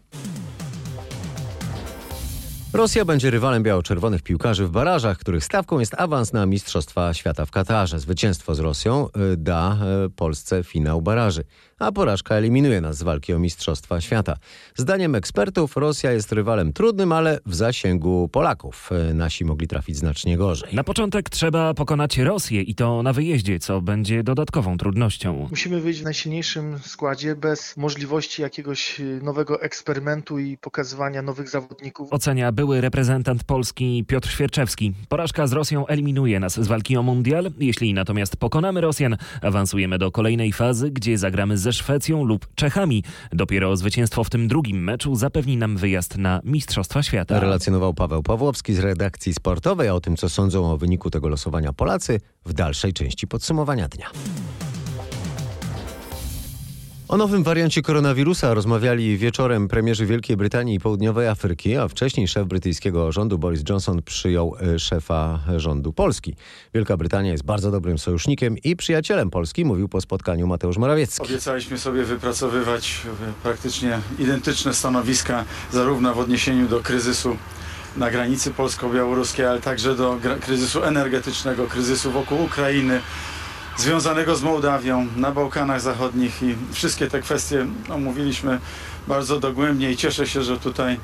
Rosja 2.76 3.04
będzie 3.04 3.30
rywalem 3.30 3.62
biało-czerwonych 3.62 4.22
piłkarzy 4.22 4.66
w 4.66 4.70
barażach, 4.70 5.18
których 5.18 5.44
stawką 5.44 5.78
jest 5.78 5.94
awans 5.98 6.32
na 6.32 6.46
Mistrzostwa 6.46 7.14
Świata 7.14 7.46
w 7.46 7.50
Katarze. 7.50 8.00
Zwycięstwo 8.00 8.54
z 8.54 8.58
Rosją 8.58 9.08
y, 9.32 9.36
da 9.36 9.78
y, 10.06 10.10
Polsce 10.10 10.64
finał 10.64 11.02
baraży, 11.02 11.44
a 11.78 11.92
porażka 11.92 12.34
eliminuje 12.34 12.80
nas 12.80 12.96
z 12.96 13.02
walki 13.02 13.34
o 13.34 13.38
Mistrzostwa 13.38 14.00
Świata. 14.00 14.36
Zdaniem 14.76 15.14
ekspertów 15.14 15.76
Rosja 15.76 16.12
jest 16.12 16.32
rywalem 16.32 16.72
trudnym, 16.72 17.12
ale 17.12 17.40
w 17.46 17.54
zasięgu 17.54 18.28
Polaków. 18.28 18.90
Y, 19.10 19.14
Nasi 19.14 19.44
mogli 19.44 19.68
trafić 19.68 19.96
znacznie 19.96 20.36
gorzej. 20.36 20.74
Na 20.74 20.84
początek 20.84 21.30
trzeba 21.30 21.74
pokonać 21.74 22.18
Rosję 22.18 22.62
i 22.62 22.74
to 22.74 23.02
na 23.02 23.12
wyjeździe, 23.12 23.58
co 23.58 23.80
będzie 23.80 24.22
dodatkową 24.22 24.78
trudnością. 24.78 25.46
Musimy 25.50 25.80
wyjść 25.80 26.00
w 26.00 26.04
najsilniejszym 26.04 26.78
składzie, 26.78 27.34
bez 27.36 27.76
możliwości 27.76 28.42
jakiegoś 28.42 29.00
nowego 29.22 29.62
eksperymentu 29.62 30.38
i 30.38 30.58
pokazywania 30.58 31.22
nowych 31.22 31.48
zawodników. 31.48 32.12
Ocenia 32.12 32.52
były 32.66 32.80
reprezentant 32.80 33.44
Polski 33.44 34.04
Piotr 34.08 34.30
Świerczewski. 34.30 34.92
Porażka 35.08 35.46
z 35.46 35.52
Rosją 35.52 35.86
eliminuje 35.86 36.40
nas 36.40 36.60
z 36.60 36.66
walki 36.66 36.96
o 36.96 37.02
mundial. 37.02 37.50
Jeśli 37.58 37.94
natomiast 37.94 38.36
pokonamy 38.36 38.80
Rosjan, 38.80 39.16
awansujemy 39.42 39.98
do 39.98 40.10
kolejnej 40.10 40.52
fazy, 40.52 40.90
gdzie 40.90 41.18
zagramy 41.18 41.58
ze 41.58 41.72
Szwecją 41.72 42.24
lub 42.24 42.46
Czechami. 42.54 43.04
Dopiero 43.32 43.76
zwycięstwo 43.76 44.24
w 44.24 44.30
tym 44.30 44.48
drugim 44.48 44.84
meczu 44.84 45.14
zapewni 45.14 45.56
nam 45.56 45.76
wyjazd 45.76 46.18
na 46.18 46.40
Mistrzostwa 46.44 47.02
Świata. 47.02 47.40
Relacjonował 47.40 47.94
Paweł 47.94 48.22
Pawłowski 48.22 48.74
z 48.74 48.78
redakcji 48.78 49.34
sportowej, 49.34 49.90
o 49.90 50.00
tym, 50.00 50.16
co 50.16 50.28
sądzą 50.28 50.72
o 50.72 50.76
wyniku 50.76 51.10
tego 51.10 51.28
losowania 51.28 51.72
Polacy, 51.72 52.20
w 52.46 52.52
dalszej 52.52 52.92
części 52.92 53.26
podsumowania 53.26 53.88
dnia. 53.88 54.06
O 57.08 57.16
nowym 57.16 57.42
wariancie 57.42 57.82
koronawirusa 57.82 58.54
rozmawiali 58.54 59.18
wieczorem 59.18 59.68
premierzy 59.68 60.06
Wielkiej 60.06 60.36
Brytanii 60.36 60.74
i 60.74 60.80
Południowej 60.80 61.28
Afryki, 61.28 61.76
a 61.76 61.88
wcześniej 61.88 62.28
szef 62.28 62.46
brytyjskiego 62.46 63.12
rządu 63.12 63.38
Boris 63.38 63.62
Johnson 63.68 64.02
przyjął 64.02 64.56
e, 64.60 64.78
szefa 64.78 65.40
rządu 65.56 65.92
Polski. 65.92 66.34
Wielka 66.74 66.96
Brytania 66.96 67.32
jest 67.32 67.44
bardzo 67.44 67.70
dobrym 67.70 67.98
sojusznikiem 67.98 68.58
i 68.58 68.76
przyjacielem 68.76 69.30
Polski, 69.30 69.64
mówił 69.64 69.88
po 69.88 70.00
spotkaniu 70.00 70.46
Mateusz 70.46 70.76
Morawiecki. 70.76 71.22
Obiecaliśmy 71.22 71.78
sobie 71.78 72.04
wypracowywać 72.04 73.02
e, 73.06 73.32
praktycznie 73.42 73.98
identyczne 74.18 74.74
stanowiska, 74.74 75.44
zarówno 75.72 76.14
w 76.14 76.18
odniesieniu 76.18 76.68
do 76.68 76.80
kryzysu 76.80 77.36
na 77.96 78.10
granicy 78.10 78.50
polsko-białoruskiej, 78.50 79.46
ale 79.46 79.60
także 79.60 79.94
do 79.94 80.18
kryzysu 80.40 80.84
energetycznego, 80.84 81.66
kryzysu 81.66 82.10
wokół 82.10 82.42
Ukrainy, 82.42 83.00
związanego 83.76 84.36
z 84.36 84.42
Mołdawią, 84.42 85.06
na 85.16 85.32
Bałkanach 85.32 85.80
Zachodnich 85.80 86.42
i 86.42 86.54
wszystkie 86.72 87.06
te 87.06 87.20
kwestie 87.20 87.66
omówiliśmy 87.90 88.60
bardzo 89.08 89.40
dogłębnie 89.40 89.90
i 89.90 89.96
cieszę 89.96 90.26
się, 90.26 90.42
że 90.42 90.58
tutaj 90.58 91.00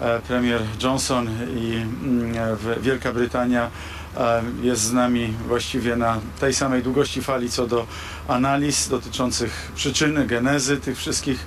e, 0.00 0.20
premier 0.20 0.62
Johnson 0.82 1.28
i 1.56 1.74
mm, 1.74 2.34
Wielka 2.80 3.12
Brytania 3.12 3.70
e, 4.16 4.42
jest 4.62 4.82
z 4.82 4.92
nami 4.92 5.34
właściwie 5.48 5.96
na 5.96 6.20
tej 6.40 6.54
samej 6.54 6.82
długości 6.82 7.22
fali 7.22 7.50
co 7.50 7.66
do 7.66 7.86
analiz 8.28 8.88
dotyczących 8.88 9.72
przyczyny, 9.74 10.26
genezy 10.26 10.76
tych 10.76 10.98
wszystkich 10.98 11.46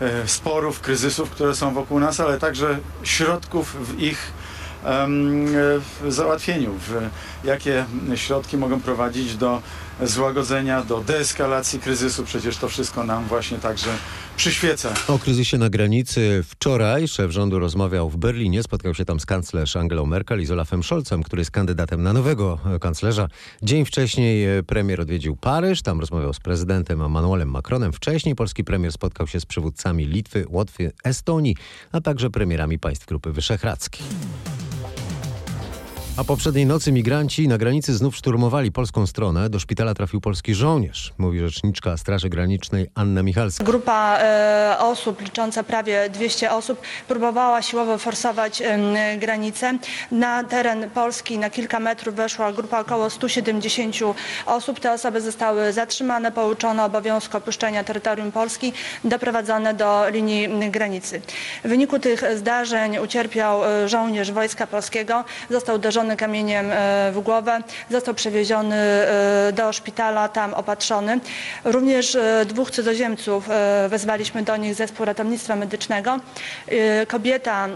e, 0.00 0.28
sporów, 0.28 0.80
kryzysów, 0.80 1.30
które 1.30 1.54
są 1.54 1.74
wokół 1.74 2.00
nas, 2.00 2.20
ale 2.20 2.38
także 2.38 2.78
środków 3.02 3.76
w 3.86 4.02
ich 4.02 4.32
w 4.86 6.06
załatwieniu, 6.08 6.74
w 6.74 7.08
jakie 7.44 7.84
środki 8.14 8.56
mogą 8.56 8.80
prowadzić 8.80 9.36
do 9.36 9.62
złagodzenia, 10.02 10.82
do 10.82 11.00
deeskalacji 11.00 11.80
kryzysu. 11.80 12.24
Przecież 12.24 12.56
to 12.56 12.68
wszystko 12.68 13.04
nam 13.04 13.24
właśnie 13.24 13.58
także 13.58 13.90
przyświeca. 14.36 14.94
O 15.08 15.18
kryzysie 15.18 15.58
na 15.58 15.70
granicy 15.70 16.44
wczoraj 16.48 17.08
szef 17.08 17.30
rządu 17.30 17.58
rozmawiał 17.58 18.10
w 18.10 18.16
Berlinie. 18.16 18.62
Spotkał 18.62 18.94
się 18.94 19.04
tam 19.04 19.20
z 19.20 19.26
kanclerz 19.26 19.76
Angelą 19.76 20.06
Merkel 20.06 20.42
i 20.42 20.46
z 20.46 20.50
Olafem 20.50 20.82
Scholzem, 20.82 21.22
który 21.22 21.40
jest 21.40 21.50
kandydatem 21.50 22.02
na 22.02 22.12
nowego 22.12 22.58
kanclerza. 22.80 23.28
Dzień 23.62 23.84
wcześniej 23.84 24.58
e, 24.58 24.62
premier 24.62 25.00
odwiedził 25.00 25.36
Paryż. 25.36 25.82
Tam 25.82 26.00
rozmawiał 26.00 26.32
z 26.32 26.40
prezydentem 26.40 27.02
Emmanuelem 27.02 27.50
Macronem. 27.50 27.92
Wcześniej 27.92 28.34
polski 28.34 28.64
premier 28.64 28.92
spotkał 28.92 29.26
się 29.26 29.40
z 29.40 29.46
przywódcami 29.46 30.06
Litwy, 30.06 30.44
Łotwy, 30.48 30.92
Estonii, 31.04 31.56
a 31.92 32.00
także 32.00 32.30
premierami 32.30 32.78
państw 32.78 33.06
Grupy 33.06 33.32
Wyszehradzkiej. 33.32 34.06
A 36.16 36.24
poprzedniej 36.24 36.66
nocy 36.66 36.92
migranci 36.92 37.48
na 37.48 37.58
granicy 37.58 37.94
znów 37.94 38.16
szturmowali 38.16 38.72
polską 38.72 39.06
stronę. 39.06 39.50
Do 39.50 39.58
szpitala 39.58 39.94
trafił 39.94 40.20
polski 40.20 40.54
żołnierz, 40.54 41.12
mówi 41.18 41.38
rzeczniczka 41.38 41.96
Straży 41.96 42.28
Granicznej 42.28 42.90
Anna 42.94 43.22
Michalska. 43.22 43.64
Grupa 43.64 44.18
e, 44.20 44.76
osób 44.78 45.20
licząca 45.20 45.62
prawie 45.62 46.10
200 46.10 46.52
osób 46.52 46.80
próbowała 47.08 47.62
siłowo 47.62 47.98
forsować 47.98 48.62
em, 48.62 48.80
granicę. 49.18 49.78
Na 50.12 50.44
teren 50.44 50.90
Polski 50.90 51.38
na 51.38 51.50
kilka 51.50 51.80
metrów 51.80 52.14
weszła 52.14 52.52
grupa 52.52 52.80
około 52.80 53.10
170 53.10 53.96
osób. 54.46 54.80
Te 54.80 54.92
osoby 54.92 55.20
zostały 55.20 55.72
zatrzymane, 55.72 56.32
pouczone 56.32 56.84
obowiązku 56.84 57.36
opuszczenia 57.36 57.84
terytorium 57.84 58.32
Polski, 58.32 58.72
doprowadzone 59.04 59.74
do 59.74 60.08
linii 60.08 60.70
granicy. 60.70 61.20
W 61.64 61.68
wyniku 61.68 61.98
tych 61.98 62.24
zdarzeń 62.36 62.98
ucierpiał 62.98 63.64
e, 63.64 63.88
żołnierz 63.88 64.32
Wojska 64.32 64.66
Polskiego, 64.66 65.24
został 65.50 65.76
uderzony 65.76 66.03
kamieniem 66.16 66.70
e, 66.70 67.12
w 67.12 67.20
głowę, 67.20 67.60
został 67.90 68.14
przewieziony 68.14 68.76
e, 68.76 69.52
do 69.52 69.72
szpitala, 69.72 70.28
tam 70.28 70.54
opatrzony. 70.54 71.20
Również 71.64 72.14
e, 72.14 72.44
dwóch 72.46 72.70
cudzoziemców 72.70 73.48
wezwaliśmy 73.88 74.42
do 74.42 74.56
nich 74.56 74.74
zespół 74.74 75.06
ratownictwa 75.06 75.56
medycznego. 75.56 76.20
Kobieta 77.08 77.68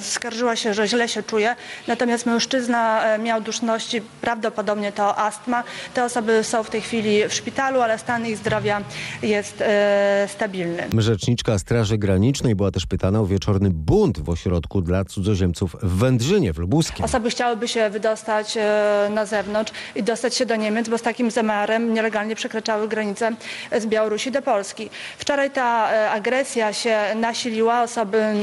skarżyła 0.00 0.56
się, 0.56 0.74
że 0.74 0.88
źle 0.88 1.08
się 1.08 1.22
czuje, 1.22 1.56
natomiast 1.88 2.26
mężczyzna 2.26 3.04
e, 3.04 3.18
miał 3.18 3.40
duszności, 3.40 4.02
prawdopodobnie 4.20 4.92
to 4.92 5.18
astma. 5.18 5.64
Te 5.94 6.04
osoby 6.04 6.44
są 6.44 6.62
w 6.62 6.70
tej 6.70 6.80
chwili 6.80 7.28
w 7.28 7.34
szpitalu, 7.34 7.80
ale 7.80 7.98
stan 7.98 8.26
ich 8.26 8.36
zdrowia 8.36 8.80
jest 9.22 9.60
e, 9.60 10.28
stabilny. 10.28 10.82
Rzeczniczka 10.98 11.58
Straży 11.58 11.98
Granicznej 11.98 12.54
była 12.54 12.70
też 12.70 12.86
pytana 12.86 13.20
o 13.20 13.26
wieczorny 13.26 13.70
bunt 13.70 14.20
w 14.20 14.30
ośrodku 14.30 14.80
dla 14.80 15.04
cudzoziemców 15.04 15.76
w 15.82 15.98
Wędrzynie 15.98 16.52
w 16.52 16.58
Lubuskiem. 16.58 17.04
Osoby 17.04 17.30
chciałyby 17.30 17.68
się 17.68 17.90
wydostać 17.90 18.56
e, 18.56 19.08
na 19.14 19.26
zewnątrz 19.26 19.72
i 19.94 20.02
dostać 20.02 20.34
się 20.34 20.46
do 20.46 20.56
Niemiec, 20.56 20.88
bo 20.88 20.98
z 20.98 21.02
takim 21.02 21.30
zamiarem 21.30 21.94
nielegalnie 21.94 22.36
przekraczały 22.36 22.88
granicę 22.88 23.30
z 23.78 23.86
Białorusi 23.86 24.30
do 24.30 24.42
Polski. 24.42 24.90
Wczoraj 25.18 25.50
ta 25.50 25.92
e, 25.92 26.10
agresja 26.10 26.72
się 26.72 26.98
nasiliła, 27.16 27.82
osoby 27.82 28.34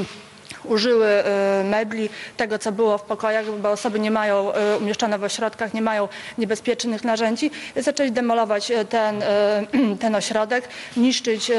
użyły 0.64 1.08
e, 1.08 1.64
mebli, 1.64 2.10
tego 2.38 2.60
co 2.60 2.72
było 2.72 2.98
w 2.98 3.02
pokojach, 3.02 3.46
bo 3.62 3.72
osoby 3.72 4.00
nie 4.00 4.12
mają 4.12 4.54
e, 4.54 4.78
umieszczone 4.78 5.18
w 5.18 5.24
ośrodkach, 5.24 5.74
nie 5.74 5.82
mają 5.82 6.08
niebezpiecznych 6.38 7.04
narzędzi. 7.04 7.52
Zaczęli 7.76 8.12
demolować 8.12 8.72
e, 8.72 8.86
ten, 8.86 9.24
ten 10.02 10.16
ośrodek, 10.16 10.68
niszczyć, 10.98 11.52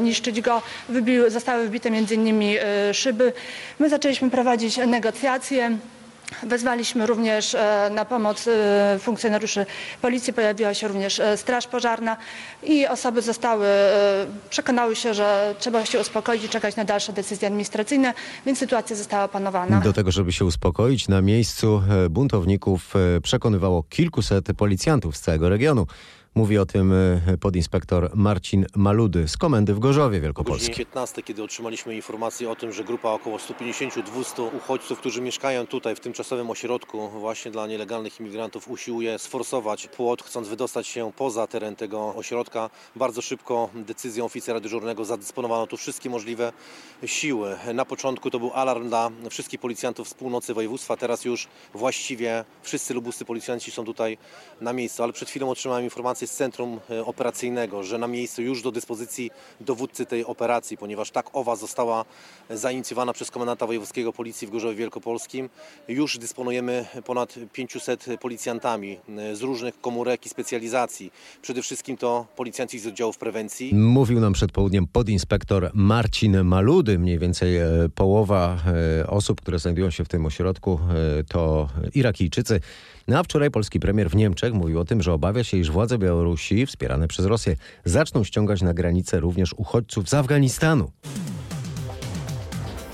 niszczyć 0.00 0.40
go. 0.40 0.62
Wybiły, 0.88 1.30
zostały 1.30 1.62
wybite 1.64 1.90
między 1.90 2.14
innymi 2.14 2.56
szyby. 2.92 3.32
My 3.78 3.88
zaczęliśmy 3.88 4.30
prowadzić 4.30 4.76
negocjacje. 4.76 5.78
Wezwaliśmy 6.42 7.06
również 7.06 7.54
e, 7.54 7.90
na 7.94 8.04
pomoc 8.04 8.48
e, 8.48 8.98
funkcjonariuszy 8.98 9.66
policji, 10.02 10.32
pojawiła 10.32 10.74
się 10.74 10.88
również 10.88 11.20
e, 11.20 11.36
straż 11.36 11.66
pożarna 11.66 12.16
i 12.62 12.86
osoby 12.86 13.22
zostały, 13.22 13.66
przekonały 14.50 14.96
się, 14.96 15.14
że 15.14 15.54
trzeba 15.58 15.86
się 15.86 16.00
uspokoić 16.00 16.44
i 16.44 16.48
czekać 16.48 16.76
na 16.76 16.84
dalsze 16.84 17.12
decyzje 17.12 17.48
administracyjne, 17.48 18.14
więc 18.46 18.58
sytuacja 18.58 18.96
została 18.96 19.24
opanowana. 19.24 19.80
Do 19.80 19.92
tego, 19.92 20.12
żeby 20.12 20.32
się 20.32 20.44
uspokoić, 20.44 21.08
na 21.08 21.22
miejscu 21.22 21.82
buntowników 22.10 22.94
przekonywało 23.22 23.82
kilkuset 23.82 24.46
policjantów 24.56 25.16
z 25.16 25.20
całego 25.20 25.48
regionu. 25.48 25.86
Mówi 26.36 26.58
o 26.58 26.66
tym 26.66 26.92
e, 26.92 27.38
podinspektor 27.40 28.10
Marcin 28.14 28.66
Maludy 28.74 29.28
z 29.28 29.36
komendy 29.36 29.74
w 29.74 29.78
Gorzowie 29.78 30.20
Wielkopolskiej. 30.20 30.68
Godzinie 30.68 30.86
15, 30.86 31.22
kiedy 31.22 31.42
otrzymaliśmy 31.42 31.96
informację 31.96 32.50
o 32.50 32.56
tym, 32.56 32.72
że 32.72 32.84
grupa 32.84 33.10
około 33.10 33.36
150-200 33.36 34.56
uchodźców, 34.56 34.98
którzy 34.98 35.20
mieszkają 35.20 35.66
tutaj 35.66 35.96
w 35.96 36.00
tymczasowym 36.00 36.50
ośrodku 36.50 37.08
właśnie 37.08 37.50
dla 37.50 37.66
nielegalnych 37.66 38.20
imigrantów, 38.20 38.68
usiłuje 38.68 39.18
sforsować 39.18 39.88
płot, 39.88 40.22
chcąc 40.22 40.48
wydostać 40.48 40.86
się 40.86 41.12
poza 41.16 41.46
teren 41.46 41.76
tego 41.76 42.14
ośrodka. 42.14 42.70
Bardzo 42.96 43.22
szybko 43.22 43.70
decyzją 43.74 44.24
oficera 44.24 44.60
dyżurnego 44.60 45.04
zadysponowano 45.04 45.66
tu 45.66 45.76
wszystkie 45.76 46.10
możliwe 46.10 46.52
siły. 47.06 47.56
Na 47.74 47.84
początku 47.84 48.30
to 48.30 48.38
był 48.38 48.50
alarm 48.54 48.88
dla 48.88 49.10
wszystkich 49.30 49.60
policjantów 49.60 50.08
z 50.08 50.14
północy 50.14 50.54
województwa, 50.54 50.96
teraz 50.96 51.24
już 51.24 51.48
właściwie 51.74 52.44
wszyscy 52.62 52.94
lubuscy 52.94 53.24
policjanci 53.24 53.70
są 53.70 53.84
tutaj 53.84 54.18
na 54.60 54.72
miejscu, 54.72 55.02
ale 55.02 55.12
przed 55.12 55.28
chwilą 55.28 55.50
otrzymałem 55.50 55.84
informację 55.84 56.25
z 56.26 56.32
centrum 56.32 56.80
e, 56.90 57.04
operacyjnego, 57.04 57.82
że 57.82 57.98
na 57.98 58.06
miejscu 58.06 58.42
już 58.42 58.62
do 58.62 58.72
dyspozycji 58.72 59.30
dowódcy 59.60 60.06
tej 60.06 60.24
operacji, 60.24 60.76
ponieważ 60.76 61.10
tak 61.10 61.26
owa 61.32 61.56
została 61.56 62.04
zainicjowana 62.50 63.12
przez 63.12 63.30
komendanta 63.30 63.66
wojewódzkiego 63.66 64.12
policji 64.12 64.46
w 64.46 64.50
Gorzowie 64.50 64.74
Wielkopolskim. 64.74 65.48
Już 65.88 66.18
dysponujemy 66.18 66.86
ponad 67.04 67.34
500 67.52 68.06
policjantami 68.20 68.98
e, 69.18 69.36
z 69.36 69.42
różnych 69.42 69.80
komórek 69.80 70.26
i 70.26 70.28
specjalizacji. 70.28 71.12
Przede 71.42 71.62
wszystkim 71.62 71.96
to 71.96 72.26
policjanci 72.36 72.78
z 72.78 72.86
oddziałów 72.86 73.18
prewencji. 73.18 73.74
Mówił 73.74 74.20
nam 74.20 74.32
przed 74.32 74.52
południem 74.52 74.86
podinspektor 74.86 75.70
Marcin 75.74 76.44
Maludy. 76.44 76.98
Mniej 76.98 77.18
więcej 77.18 77.56
e, 77.56 77.68
połowa 77.94 78.58
e, 79.00 79.06
osób, 79.06 79.40
które 79.40 79.58
znajdują 79.58 79.90
się 79.90 80.04
w 80.04 80.08
tym 80.08 80.26
ośrodku, 80.26 80.80
e, 81.20 81.24
to 81.24 81.68
Irakijczycy. 81.94 82.60
No 83.08 83.18
a 83.18 83.22
wczoraj 83.22 83.50
polski 83.50 83.80
premier 83.80 84.10
w 84.10 84.16
Niemczech 84.16 84.52
mówił 84.52 84.80
o 84.80 84.84
tym, 84.84 85.02
że 85.02 85.12
obawia 85.12 85.44
się, 85.44 85.56
iż 85.56 85.70
władze 85.70 85.98
Białorusi, 85.98 86.66
wspierane 86.66 87.08
przez 87.08 87.26
Rosję, 87.26 87.56
zaczną 87.84 88.24
ściągać 88.24 88.62
na 88.62 88.74
granicę 88.74 89.20
również 89.20 89.52
uchodźców 89.52 90.08
z 90.08 90.14
Afganistanu. 90.14 90.90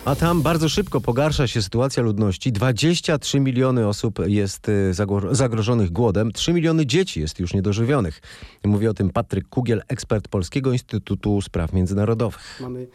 A 0.05 0.15
tam 0.15 0.43
bardzo 0.43 0.69
szybko 0.69 1.01
pogarsza 1.01 1.47
się 1.47 1.63
sytuacja 1.63 2.03
ludności. 2.03 2.53
23 2.53 3.41
miliony 3.41 3.89
osób 3.89 4.19
jest 4.27 4.69
y, 4.69 4.91
zagro- 4.93 5.35
zagrożonych 5.35 5.91
głodem, 5.91 6.33
3 6.33 6.53
miliony 6.53 6.87
dzieci 6.87 7.21
jest 7.21 7.41
już 7.41 7.55
niedożywionych. 7.55 8.21
Mówi 8.65 8.89
o 8.89 8.95
tym 8.95 9.11
Patryk 9.11 9.49
Kugiel, 9.49 9.83
ekspert 9.89 10.29
Polskiego 10.29 10.73
Instytutu 10.73 11.41
Spraw 11.41 11.73
Międzynarodowych. 11.73 12.59
Mamy 12.61 12.87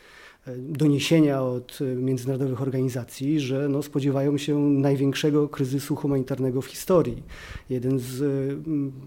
doniesienia 0.57 1.41
od 1.41 1.79
e, 1.81 1.95
międzynarodowych 1.95 2.61
organizacji, 2.61 3.39
że 3.39 3.69
no, 3.69 3.83
spodziewają 3.83 4.37
się 4.37 4.59
największego 4.59 5.49
kryzysu 5.49 5.95
humanitarnego 5.95 6.61
w 6.61 6.65
historii. 6.65 7.23
Jeden 7.69 7.99
z 7.99 8.21
e, 8.21 8.27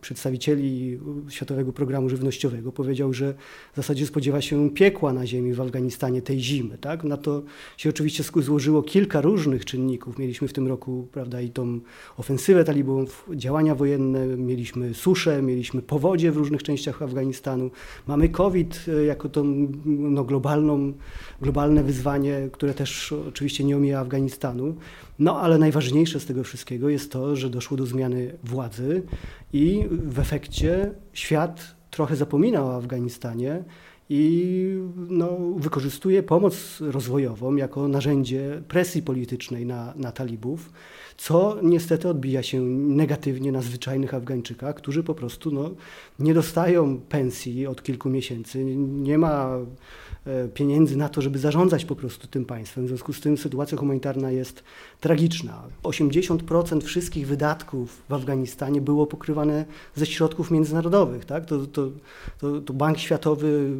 przedstawicieli 0.00 0.98
Światowego 1.28 1.72
Programu 1.72 2.08
Żywnościowego 2.08 2.72
powiedział, 2.72 3.12
że 3.12 3.34
w 3.72 3.76
zasadzie 3.76 4.06
spodziewa 4.06 4.40
się 4.40 4.70
piekła 4.70 5.12
na 5.12 5.26
ziemi 5.26 5.52
w 5.52 5.60
Afganistanie 5.60 6.22
tej 6.22 6.40
zimy. 6.40 6.78
Tak? 6.78 7.04
Na 7.04 7.16
to 7.16 7.42
się 7.76 7.90
oczywiście 7.90 8.24
złożyło 8.36 8.82
kilka 8.82 9.20
różnych 9.20 9.64
czynników. 9.64 10.18
Mieliśmy 10.18 10.48
w 10.48 10.52
tym 10.52 10.68
roku 10.68 11.08
prawda, 11.12 11.40
i 11.40 11.50
tą 11.50 11.80
ofensywę 12.16 12.64
talibów, 12.64 13.28
działania 13.34 13.74
wojenne, 13.74 14.26
mieliśmy 14.26 14.94
suszę, 14.94 15.42
mieliśmy 15.42 15.82
powodzie 15.82 16.32
w 16.32 16.36
różnych 16.36 16.62
częściach 16.62 17.02
Afganistanu, 17.02 17.70
mamy 18.06 18.28
COVID 18.28 18.84
e, 18.88 19.04
jako 19.04 19.28
tą 19.28 19.68
no, 19.84 20.24
globalną 20.24 20.92
globalne 21.42 21.82
wyzwanie, 21.82 22.48
które 22.52 22.74
też 22.74 23.12
oczywiście 23.28 23.64
nie 23.64 23.76
omija 23.76 24.00
Afganistanu. 24.00 24.76
No 25.18 25.40
ale 25.40 25.58
najważniejsze 25.58 26.20
z 26.20 26.26
tego 26.26 26.44
wszystkiego 26.44 26.88
jest 26.88 27.12
to, 27.12 27.36
że 27.36 27.50
doszło 27.50 27.76
do 27.76 27.86
zmiany 27.86 28.36
władzy 28.44 29.02
i 29.52 29.84
w 29.90 30.18
efekcie 30.18 30.90
świat 31.12 31.74
trochę 31.90 32.16
zapomina 32.16 32.64
o 32.64 32.76
Afganistanie 32.76 33.64
i 34.12 34.74
no, 34.96 35.38
wykorzystuje 35.56 36.22
pomoc 36.22 36.80
rozwojową 36.80 37.56
jako 37.56 37.88
narzędzie 37.88 38.62
presji 38.68 39.02
politycznej 39.02 39.66
na, 39.66 39.94
na 39.96 40.12
talibów, 40.12 40.70
co 41.16 41.56
niestety 41.62 42.08
odbija 42.08 42.42
się 42.42 42.60
negatywnie 42.60 43.52
na 43.52 43.62
zwyczajnych 43.62 44.14
Afgańczykach, 44.14 44.74
którzy 44.74 45.02
po 45.02 45.14
prostu 45.14 45.50
no, 45.50 45.70
nie 46.18 46.34
dostają 46.34 47.00
pensji 47.00 47.66
od 47.66 47.82
kilku 47.82 48.08
miesięcy, 48.08 48.64
nie 48.76 49.18
ma 49.18 49.58
e, 50.26 50.48
pieniędzy 50.48 50.96
na 50.96 51.08
to, 51.08 51.22
żeby 51.22 51.38
zarządzać 51.38 51.84
po 51.84 51.96
prostu 51.96 52.26
tym 52.26 52.44
państwem. 52.44 52.84
W 52.84 52.88
związku 52.88 53.12
z 53.12 53.20
tym 53.20 53.38
sytuacja 53.38 53.78
humanitarna 53.78 54.30
jest 54.30 54.64
tragiczna. 55.00 55.62
80% 55.82 56.82
wszystkich 56.82 57.26
wydatków 57.26 58.02
w 58.08 58.12
Afganistanie 58.12 58.80
było 58.80 59.06
pokrywane 59.06 59.64
ze 59.94 60.06
środków 60.06 60.50
międzynarodowych. 60.50 61.24
Tak? 61.24 61.46
To, 61.46 61.66
to, 61.66 61.90
to, 62.38 62.60
to 62.60 62.72
Bank 62.72 62.98
Światowy, 62.98 63.70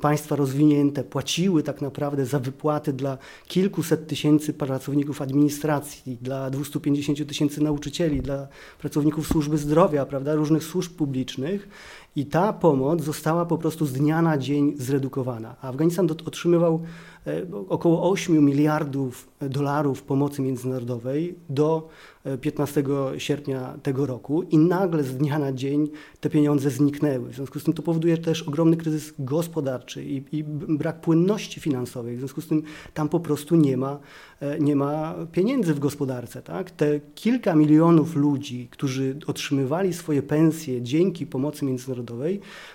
państwa 0.00 0.36
rozwinięte 0.36 1.04
płaciły 1.04 1.62
tak 1.62 1.80
naprawdę 1.80 2.26
za 2.26 2.38
wypłaty 2.38 2.92
dla 2.92 3.18
kilkuset 3.46 4.06
tysięcy 4.06 4.52
pracowników 4.52 5.22
administracji, 5.22 6.18
dla 6.22 6.50
250 6.50 7.28
tysięcy 7.28 7.62
nauczycieli, 7.62 8.20
dla 8.20 8.48
pracowników 8.78 9.26
służby 9.26 9.58
zdrowia, 9.58 10.06
prawda, 10.06 10.34
różnych 10.34 10.64
służb 10.64 10.92
publicznych. 10.92 11.68
I 12.16 12.26
ta 12.26 12.52
pomoc 12.52 13.02
została 13.02 13.46
po 13.46 13.58
prostu 13.58 13.86
z 13.86 13.92
dnia 13.92 14.22
na 14.22 14.38
dzień 14.38 14.74
zredukowana. 14.76 15.56
Afganistan 15.62 16.08
otrzymywał 16.26 16.82
e, 17.26 17.42
około 17.68 18.10
8 18.10 18.44
miliardów 18.44 19.28
dolarów 19.40 20.02
pomocy 20.02 20.42
międzynarodowej 20.42 21.34
do 21.48 21.88
e, 22.24 22.38
15 22.38 22.84
sierpnia 23.18 23.78
tego 23.82 24.06
roku 24.06 24.42
i 24.42 24.58
nagle 24.58 25.04
z 25.04 25.16
dnia 25.16 25.38
na 25.38 25.52
dzień 25.52 25.88
te 26.20 26.30
pieniądze 26.30 26.70
zniknęły. 26.70 27.30
W 27.30 27.34
związku 27.34 27.60
z 27.60 27.64
tym 27.64 27.74
to 27.74 27.82
powoduje 27.82 28.18
też 28.18 28.42
ogromny 28.42 28.76
kryzys 28.76 29.14
gospodarczy 29.18 30.04
i, 30.04 30.24
i 30.32 30.44
brak 30.44 31.00
płynności 31.00 31.60
finansowej. 31.60 32.16
W 32.16 32.18
związku 32.18 32.40
z 32.40 32.46
tym 32.46 32.62
tam 32.94 33.08
po 33.08 33.20
prostu 33.20 33.56
nie 33.56 33.76
ma, 33.76 33.98
e, 34.40 34.58
nie 34.58 34.76
ma 34.76 35.14
pieniędzy 35.32 35.74
w 35.74 35.78
gospodarce. 35.78 36.42
Tak? 36.42 36.70
Te 36.70 37.00
kilka 37.14 37.54
milionów 37.54 38.16
ludzi, 38.16 38.68
którzy 38.70 39.16
otrzymywali 39.26 39.92
swoje 39.92 40.22
pensje 40.22 40.82
dzięki 40.82 41.26
pomocy 41.26 41.64
międzynarodowej, 41.64 41.99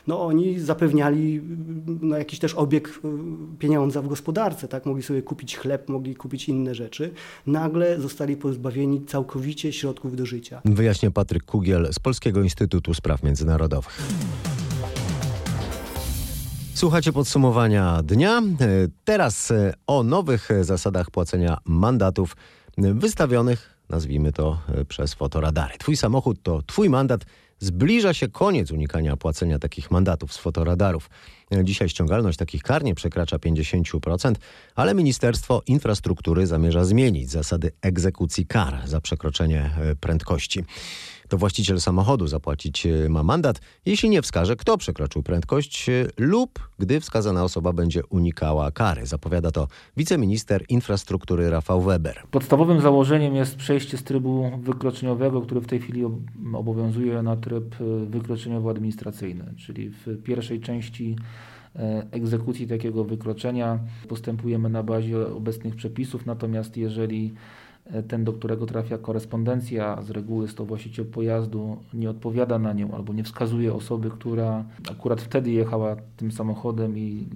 no 0.08 0.26
oni 0.26 0.60
zapewniali 0.60 1.42
no, 2.02 2.18
jakiś 2.18 2.40
też 2.40 2.54
obieg 2.54 2.88
e, 2.90 3.08
pieniądza 3.60 4.02
w 4.02 4.08
gospodarce. 4.08 4.68
Tak? 4.68 4.86
Mogli 4.86 5.04
sobie 5.04 5.22
kupić 5.22 5.58
chleb, 5.58 5.90
mogli 5.90 6.16
kupić 6.16 6.50
inne 6.50 6.76
rzeczy. 6.76 7.14
Nagle 7.48 8.02
zostali 8.02 8.38
pozbawieni 8.38 9.06
całkowicie 9.06 9.74
środków 9.74 10.16
do 10.16 10.26
życia. 10.26 10.62
Wyjaśnia 10.66 11.12
Patryk 11.12 11.44
Kugiel 11.44 11.88
z 11.94 12.00
Polskiego 12.00 12.42
Instytutu 12.42 12.94
Spraw 12.94 13.24
Międzynarodowych. 13.24 14.02
Słuchacie 16.74 17.14
podsumowania 17.14 18.04
dnia. 18.04 18.38
E, 18.38 18.44
Teraz 19.06 19.52
e, 19.52 19.74
o 19.88 20.04
nowych 20.04 20.50
zasadach 20.62 21.12
płacenia 21.12 21.58
mandatów 21.66 22.36
wystawionych, 22.78 23.76
nazwijmy 23.90 24.32
to, 24.32 24.60
przez 24.88 25.14
fotoradary. 25.14 25.78
Twój 25.78 25.98
samochód 25.98 26.44
to 26.44 26.62
twój 26.62 26.90
mandat. 26.90 27.26
Zbliża 27.65 28.13
się 28.13 28.28
koniec 28.28 28.71
unikania 28.71 29.17
płacenia 29.17 29.60
takich 29.60 29.91
mandatów 29.91 30.34
z 30.34 30.38
fotoradarów. 30.38 31.10
Dzisiaj 31.63 31.89
ściągalność 31.89 32.38
takich 32.38 32.63
kar 32.63 32.84
nie 32.84 32.95
przekracza 32.95 33.38
50%, 33.38 34.36
ale 34.75 34.93
Ministerstwo 34.93 35.62
Infrastruktury 35.67 36.47
zamierza 36.47 36.86
zmienić 36.86 37.30
zasady 37.30 37.71
egzekucji 37.82 38.45
kar 38.45 38.82
za 38.86 39.01
przekroczenie 39.01 39.71
e, 39.78 39.95
prędkości. 39.95 40.63
To 41.36 41.39
właściciel 41.39 41.82
samochodu 41.82 42.28
zapłacić 42.28 42.86
e, 42.86 43.10
ma 43.10 43.24
mandat, 43.24 43.62
jeśli 43.86 44.10
nie 44.10 44.21
wskaże, 44.21 44.56
kto 44.56 44.78
przekroczył 44.78 45.24
prędkość 45.24 45.89
e, 45.89 46.08
lub 46.17 46.69
gdy 46.80 47.00
wskazana 47.00 47.43
osoba 47.43 47.74
będzie 47.74 48.06
unikała 48.06 48.71
kary. 48.71 49.06
Zapowiada 49.06 49.52
to 49.52 49.67
wiceminister 49.98 50.65
infrastruktury 50.69 51.50
Rafał 51.50 51.82
Weber. 51.82 52.21
Podstawowym 52.32 52.82
założeniem 52.82 53.36
jest 53.36 53.56
przejście 53.56 53.98
z 53.98 54.04
trybu 54.04 54.52
wykroczeniowego, 54.63 55.41
który 55.41 55.62
w 55.62 55.67
tej 55.67 55.80
chwili 55.80 56.06
ob- 56.06 56.13
obowiązuje 56.54 57.21
na 57.21 57.36
tryb 57.36 57.76
e, 57.82 58.06
wykroczeniowo-administracyjny, 58.06 59.56
czyli 59.58 59.89
w 59.89 60.24
pierwszej 60.24 60.60
części 60.60 61.15
e, 61.76 62.08
egzekucji 62.12 62.67
takiego 62.67 63.04
wykroczenia 63.04 63.80
postępujemy 64.08 64.69
na 64.69 64.84
bazie 64.84 65.28
obecnych 65.28 65.76
przepisów, 65.76 66.26
natomiast 66.26 66.78
jeżeli 66.78 67.34
ten, 68.08 68.24
do 68.24 68.34
którego 68.34 68.65
trafia 68.65 68.98
korespondencja, 68.98 70.02
z 70.02 70.10
reguły 70.10 70.43
jest 70.43 70.58
to 70.58 70.65
właściciel 70.65 71.06
pojazdu, 71.06 71.78
nie 71.93 72.10
odpowiada 72.10 72.60
na 72.60 72.74
nią 72.74 72.91
albo 72.91 73.13
nie 73.13 73.24
wskazuje 73.24 73.74
osoby, 73.74 74.10
która 74.10 74.65
akurat 74.91 75.21
wtedy 75.21 75.52
jechała 75.52 75.95
tym 76.17 76.32
samochodem 76.32 76.98
i 76.98 77.28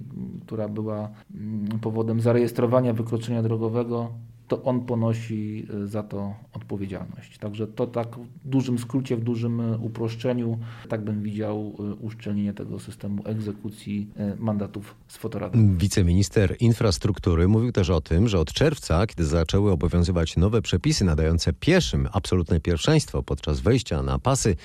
która 0.46 0.68
była 0.68 1.10
mm, 1.34 1.80
powodem 1.80 2.20
zarejestrowania 2.20 2.92
wykroczenia 2.92 3.42
drogowego, 3.42 4.10
to 4.50 4.62
on 4.62 4.80
ponosi 4.80 5.66
e, 5.84 5.86
za 5.86 6.02
to 6.02 6.34
odpowiedzialność. 6.52 7.38
Także 7.38 7.66
to 7.66 7.86
tak 7.86 8.16
w 8.44 8.48
dużym 8.48 8.78
skrócie, 8.78 9.16
w 9.16 9.20
dużym 9.20 9.60
e, 9.60 9.78
uproszczeniu, 9.78 10.58
tak 10.88 11.04
bym 11.04 11.22
widział 11.22 11.76
e, 11.78 11.94
uszczelnienie 11.94 12.54
tego 12.54 12.78
systemu 12.78 13.22
egzekucji 13.26 14.10
mandatów 14.38 14.94
z 15.08 15.16
fotorady. 15.16 15.58
Wiceminister 15.78 16.56
infrastruktury 16.60 17.48
mówił 17.48 17.72
też 17.72 17.90
o 17.90 18.00
tym, 18.00 18.28
że 18.28 18.38
od 18.38 18.52
czerwca, 18.52 19.06
kiedy 19.06 19.24
zaczęły 19.24 19.72
obowiązywać 19.72 20.36
nowe 20.36 20.62
przepisy 20.62 21.04
nadające 21.04 21.52
pieszym 21.52 22.08
absolutne 22.12 22.60
pierwszeństwo 22.60 23.22
podczas 23.22 23.60
wejścia 23.60 24.02
na 24.02 24.18
pasy, 24.18 24.56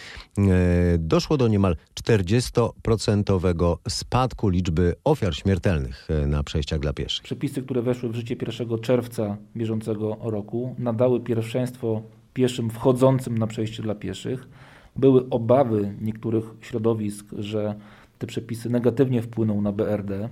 doszło 0.99 1.37
do 1.37 1.47
niemal 1.47 1.75
40% 2.01 3.77
spadku 3.89 4.49
liczby 4.49 4.95
ofiar 5.03 5.35
śmiertelnych 5.35 6.07
na 6.27 6.43
przejściach 6.43 6.79
dla 6.79 6.93
pieszych. 6.93 7.23
Przepisy, 7.23 7.61
które 7.61 7.81
weszły 7.81 8.09
w 8.09 8.15
życie 8.15 8.35
1 8.41 8.79
czerwca 8.79 9.37
bieżącego 9.55 9.74
roku 10.21 10.75
nadały 10.79 11.19
pierwszeństwo 11.19 12.01
pieszym 12.33 12.69
wchodzącym 12.69 13.37
na 13.37 13.47
przejście 13.47 13.83
dla 13.83 13.95
pieszych. 13.95 14.47
Były 14.95 15.29
obawy 15.29 15.93
niektórych 16.01 16.43
środowisk, 16.61 17.25
że 17.37 17.75
te 18.19 18.27
przepisy 18.27 18.69
negatywnie 18.69 19.21
wpłyną 19.21 19.61
na 19.61 19.71
BRD. 19.71 20.29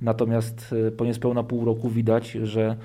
Natomiast 0.00 0.74
e, 0.88 0.90
po 0.90 1.04
niespełna 1.04 1.42
pół 1.42 1.64
roku 1.64 1.88
widać, 1.88 2.30
że 2.30 2.76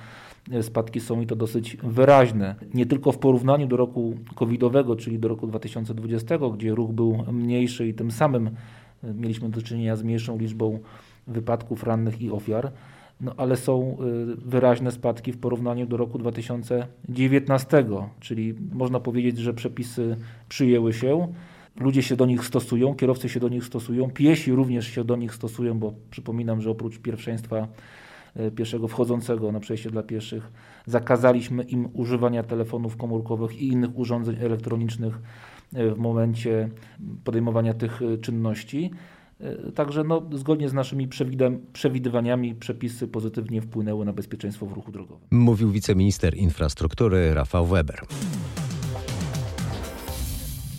spadki 0.61 0.99
są 0.99 1.21
i 1.21 1.27
to 1.27 1.35
dosyć 1.35 1.77
wyraźne. 1.83 2.55
Nie 2.73 2.85
tylko 2.85 3.11
w 3.11 3.17
porównaniu 3.17 3.67
do 3.67 3.77
roku 3.77 4.13
covidowego, 4.35 4.95
czyli 4.95 5.19
do 5.19 5.27
roku 5.27 5.47
2020, 5.47 6.37
gdzie 6.57 6.75
ruch 6.75 6.91
był 6.91 7.23
mniejszy 7.31 7.87
i 7.87 7.93
tym 7.93 8.11
samym 8.11 8.47
e, 8.47 9.13
mieliśmy 9.13 9.49
do 9.49 9.61
czynienia 9.61 9.95
z 9.95 10.03
mniejszą 10.03 10.37
liczbą 10.37 10.79
wypadków 11.27 11.83
rannych 11.83 12.21
i 12.21 12.31
ofiar, 12.31 12.71
no 13.21 13.33
ale 13.37 13.55
są 13.57 13.97
y, 14.01 14.35
wyraźne 14.35 14.91
spadki 14.91 15.31
w 15.31 15.37
porównaniu 15.37 15.85
do 15.85 15.97
roku 15.97 16.17
2019, 16.17 17.85
czyli 18.19 18.53
można 18.71 18.99
powiedzieć, 18.99 19.37
że 19.37 19.53
przepisy 19.53 20.17
przyjęły 20.49 20.93
się, 20.93 21.27
ludzie 21.79 22.03
się 22.03 22.15
do 22.15 22.25
nich 22.25 22.45
stosują, 22.45 22.95
kierowcy 22.95 23.29
się 23.29 23.39
do 23.39 23.49
nich 23.49 23.63
stosują, 23.63 24.09
piesi 24.09 24.51
również 24.51 24.87
się 24.87 25.03
do 25.03 25.15
nich 25.15 25.33
stosują, 25.33 25.79
bo 25.79 25.93
przypominam, 26.11 26.61
że 26.61 26.69
oprócz 26.69 26.99
pierwszeństwa 26.99 27.67
y, 28.39 28.51
pieszego 28.51 28.87
wchodzącego 28.87 29.51
na 29.51 29.59
przejście 29.59 29.89
dla 29.89 30.03
pieszych, 30.03 30.51
zakazaliśmy 30.85 31.63
im 31.63 31.89
używania 31.93 32.43
telefonów 32.43 32.97
komórkowych 32.97 33.61
i 33.61 33.67
innych 33.67 33.97
urządzeń 33.97 34.35
elektronicznych 34.39 35.19
y, 35.77 35.91
w 35.91 35.97
momencie 35.97 36.69
podejmowania 37.23 37.73
tych 37.73 38.01
czynności. 38.21 38.91
E, 39.43 39.71
także 39.71 40.03
no, 40.03 40.21
zgodnie 40.33 40.69
z 40.69 40.73
naszymi 40.73 41.07
przewidywaniami 41.73 42.55
przepisy 42.55 43.07
pozytywnie 43.07 43.61
wpłynęły 43.61 44.05
na 44.05 44.13
bezpieczeństwo 44.13 44.65
w 44.65 44.73
ruchu 44.73 44.91
drogowym. 44.91 45.27
Mówił 45.31 45.71
wiceminister 45.71 46.37
infrastruktury 46.37 47.33
Rafał 47.33 47.65
Weber. 47.65 48.01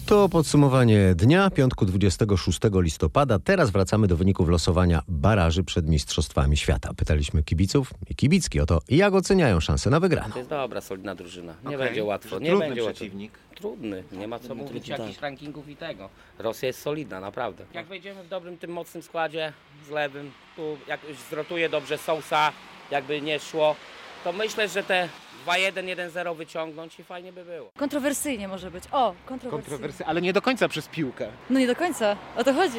To 0.06 0.28
podsumowanie 0.28 1.14
dnia, 1.14 1.50
piątku 1.50 1.86
26 1.86 2.58
listopada. 2.74 3.38
Teraz 3.38 3.70
wracamy 3.70 4.06
do 4.06 4.16
wyników 4.16 4.48
losowania 4.48 5.02
baraży 5.08 5.64
przed 5.64 5.88
Mistrzostwami 5.88 6.56
Świata. 6.56 6.94
Pytaliśmy 6.96 7.42
kibiców 7.42 7.90
i 8.10 8.14
kibicki 8.14 8.60
o 8.60 8.66
to, 8.66 8.80
jak 8.88 9.14
oceniają 9.14 9.60
szanse 9.60 9.90
na 9.90 10.00
wygraną. 10.00 10.32
To 10.32 10.38
jest 10.38 10.50
dobra, 10.50 10.80
solidna 10.80 11.14
drużyna. 11.14 11.54
Nie 11.62 11.76
okay. 11.76 11.86
będzie 11.86 12.04
łatwo. 12.04 12.38
Nie 12.38 12.50
Trudny 12.50 12.66
będzie 12.66 12.82
przeciwnik. 12.82 13.32
Łatwo. 13.32 13.60
Trudny, 13.60 14.04
nie 14.12 14.28
ma 14.28 14.38
co 14.38 14.46
Trudny, 14.46 14.64
mówić 14.64 14.88
jakichś 14.88 15.20
rankingów 15.20 15.68
i 15.68 15.76
tego. 15.76 16.08
Rosja 16.38 16.66
jest 16.66 16.82
solidna, 16.82 17.20
naprawdę. 17.20 17.64
Jak 17.74 17.86
wejdziemy 17.86 18.24
w 18.24 18.28
dobrym, 18.28 18.58
tym 18.58 18.70
mocnym 18.70 19.02
składzie, 19.02 19.52
z 19.86 19.90
lewym, 19.90 20.30
tu 20.56 20.76
jak 20.88 21.00
zrotuje 21.30 21.68
dobrze 21.68 21.98
Sousa, 21.98 22.52
jakby 22.90 23.20
nie 23.20 23.40
szło, 23.40 23.76
to 24.24 24.32
myślę, 24.32 24.68
że 24.68 24.82
te 24.82 25.08
2-1, 25.46 25.96
1-0 26.10 26.36
wyciągnąć 26.36 27.00
i 27.00 27.04
fajnie 27.04 27.32
by 27.32 27.44
było. 27.44 27.70
Kontrowersyjnie 27.78 28.48
może 28.48 28.70
być. 28.70 28.84
O, 28.92 29.14
kontrowersyjnie. 29.26 29.62
Kontrowersy, 29.62 30.06
ale 30.06 30.22
nie 30.22 30.32
do 30.32 30.42
końca 30.42 30.68
przez 30.68 30.88
piłkę. 30.88 31.28
No 31.50 31.58
nie 31.60 31.66
do 31.66 31.76
końca, 31.76 32.16
o 32.36 32.44
to 32.44 32.54
chodzi. 32.54 32.78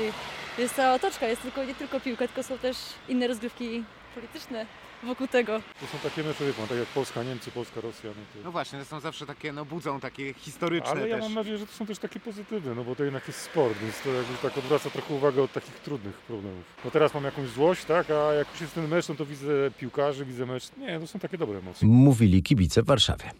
Jest 0.58 0.76
cała 0.76 0.94
otoczka, 0.94 1.28
jest 1.28 1.42
tylko, 1.42 1.64
nie 1.64 1.76
tylko 1.76 2.00
piłka, 2.00 2.28
tylko 2.28 2.44
są 2.44 2.58
też 2.58 2.78
inne 3.10 3.28
rozgrywki 3.28 3.84
polityczne 4.16 4.66
wokół 5.06 5.28
tego. 5.28 5.62
To 5.80 5.88
są 5.88 6.10
takie 6.10 6.24
mecze, 6.24 6.46
wie 6.46 6.54
pan, 6.54 6.68
tak 6.68 6.78
jak 6.78 6.88
Polska, 6.88 7.24
Niemcy, 7.24 7.52
Polska, 7.52 7.82
Rosja. 7.82 8.10
No, 8.10 8.16
to... 8.34 8.40
no 8.46 8.52
właśnie, 8.52 8.80
to 8.80 8.86
są 8.86 9.00
zawsze 9.00 9.26
takie, 9.26 9.54
no 9.54 9.66
budzą 9.66 10.00
takie 10.00 10.34
historyczne 10.34 10.92
Ale 10.92 11.10
ja 11.10 11.16
też. 11.16 11.24
mam 11.24 11.34
nadzieję, 11.34 11.58
że 11.58 11.68
to 11.68 11.74
są 11.74 11.86
też 11.86 12.00
takie 12.00 12.20
pozytywne, 12.20 12.76
no 12.76 12.84
bo 12.84 12.96
to 12.96 13.04
jednak 13.04 13.28
jest 13.28 13.40
sport, 13.40 13.78
więc 13.82 14.02
to 14.02 14.10
jakby 14.10 14.34
tak 14.42 14.58
odwraca 14.58 14.90
trochę 14.90 15.14
uwagę 15.14 15.44
od 15.44 15.54
takich 15.54 15.76
trudnych 15.76 16.16
problemów. 16.16 16.64
No 16.86 16.92
teraz 16.92 17.14
mam 17.14 17.24
jakąś 17.24 17.50
złość, 17.50 17.86
tak, 17.86 18.12
a 18.12 18.34
jak 18.34 18.52
już 18.52 18.62
jest 18.62 18.74
ten 18.74 18.88
mecz, 18.88 19.10
no 19.10 19.16
to 19.16 19.26
widzę 19.26 19.72
piłkarzy, 19.80 20.26
widzę 20.26 20.46
mecz. 20.46 20.64
Nie, 20.78 21.00
to 21.00 21.08
są 21.08 21.20
takie 21.20 21.38
dobre 21.38 21.60
emocje. 21.60 21.88
Mówili 21.88 22.44
kibice 22.44 22.82
w 22.82 22.86
Warszawie. 22.86 23.32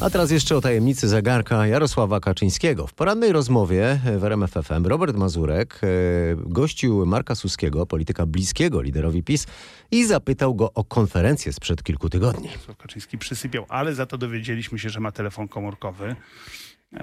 A 0.00 0.10
teraz 0.10 0.30
jeszcze 0.30 0.56
o 0.56 0.60
tajemnicy 0.60 1.08
zegarka 1.08 1.66
Jarosława 1.66 2.20
Kaczyńskiego. 2.20 2.86
W 2.86 2.94
porannej 2.94 3.32
rozmowie 3.32 4.00
w 4.18 4.24
RMF 4.24 4.50
FM 4.50 4.86
Robert 4.86 5.16
Mazurek 5.16 5.80
e, 5.82 5.86
gościł 6.36 7.06
Marka 7.06 7.34
Suskiego, 7.34 7.86
polityka 7.86 8.26
bliskiego 8.26 8.82
liderowi 8.82 9.22
PiS 9.22 9.46
i 9.90 10.06
zapytał 10.06 10.54
go 10.54 10.72
o 10.72 10.84
konferencję 10.84 11.52
sprzed 11.52 11.82
kilku 11.82 12.10
tygodni. 12.10 12.48
Jarosław 12.48 12.76
Kaczyński 12.76 13.18
przysypiał, 13.18 13.66
ale 13.68 13.94
za 13.94 14.06
to 14.06 14.18
dowiedzieliśmy 14.18 14.78
się, 14.78 14.90
że 14.90 15.00
ma 15.00 15.12
telefon 15.12 15.48
komórkowy 15.48 16.16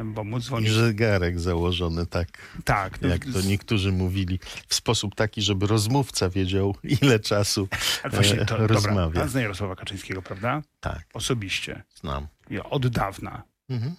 bo 0.06 0.24
mu 0.24 0.40
dzwonił. 0.40 0.74
Zegarek 0.74 1.40
założony 1.40 2.06
tak, 2.06 2.28
tak 2.66 3.02
jak 3.02 3.26
to 3.26 3.42
niektórzy 3.42 3.92
mówili, 3.92 4.40
w 4.68 4.76
sposób 4.76 5.16
taki, 5.16 5.42
żeby 5.42 5.68
rozmówca 5.68 6.30
wiedział, 6.30 6.76
ile 7.02 7.20
czasu 7.20 7.68
Ale 8.04 8.14
właśnie, 8.14 8.46
to, 8.46 8.60
e, 8.60 8.68
rozmawia. 8.68 9.02
Dobra, 9.02 9.22
pan 9.22 9.30
zna 9.30 9.42
Jarosława 9.42 9.76
Kaczyńskiego, 9.76 10.22
prawda? 10.22 10.62
Tak. 10.80 11.06
Osobiście. 11.14 11.84
Znam. 11.96 12.28
Od 12.64 12.88
dawna. 12.88 13.44
Mhm. 13.70 13.96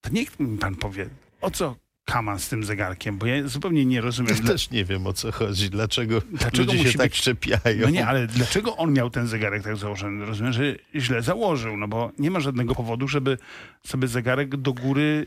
To 0.00 0.10
niech 0.10 0.40
mi 0.40 0.58
pan 0.58 0.74
powie, 0.74 1.08
o 1.40 1.50
co 1.50 1.76
kaman 2.04 2.38
z 2.38 2.48
tym 2.48 2.64
zegarkiem, 2.64 3.18
bo 3.18 3.26
ja 3.26 3.48
zupełnie 3.48 3.84
nie 3.84 4.00
rozumiem. 4.00 4.36
Ja 4.36 4.42
też 4.42 4.70
nie 4.70 4.84
wiem 4.84 5.06
o 5.06 5.12
co 5.12 5.32
chodzi, 5.32 5.70
dlaczego, 5.70 6.22
dlaczego 6.32 6.72
ludzie 6.72 6.92
się 6.92 6.98
tak 6.98 7.10
być... 7.10 7.20
czepiają. 7.20 7.80
No 7.80 7.90
nie, 7.90 8.06
ale 8.06 8.26
dlaczego 8.26 8.76
on 8.76 8.92
miał 8.92 9.10
ten 9.10 9.26
zegarek 9.26 9.62
tak 9.62 9.76
założony? 9.76 10.26
Rozumiem, 10.26 10.52
że 10.52 10.62
źle 10.94 11.22
założył, 11.22 11.76
no 11.76 11.88
bo 11.88 12.12
nie 12.18 12.30
ma 12.30 12.40
żadnego 12.40 12.74
powodu, 12.74 13.08
żeby 13.08 13.38
sobie 13.86 14.08
zegarek 14.08 14.56
do 14.56 14.72
góry 14.72 15.26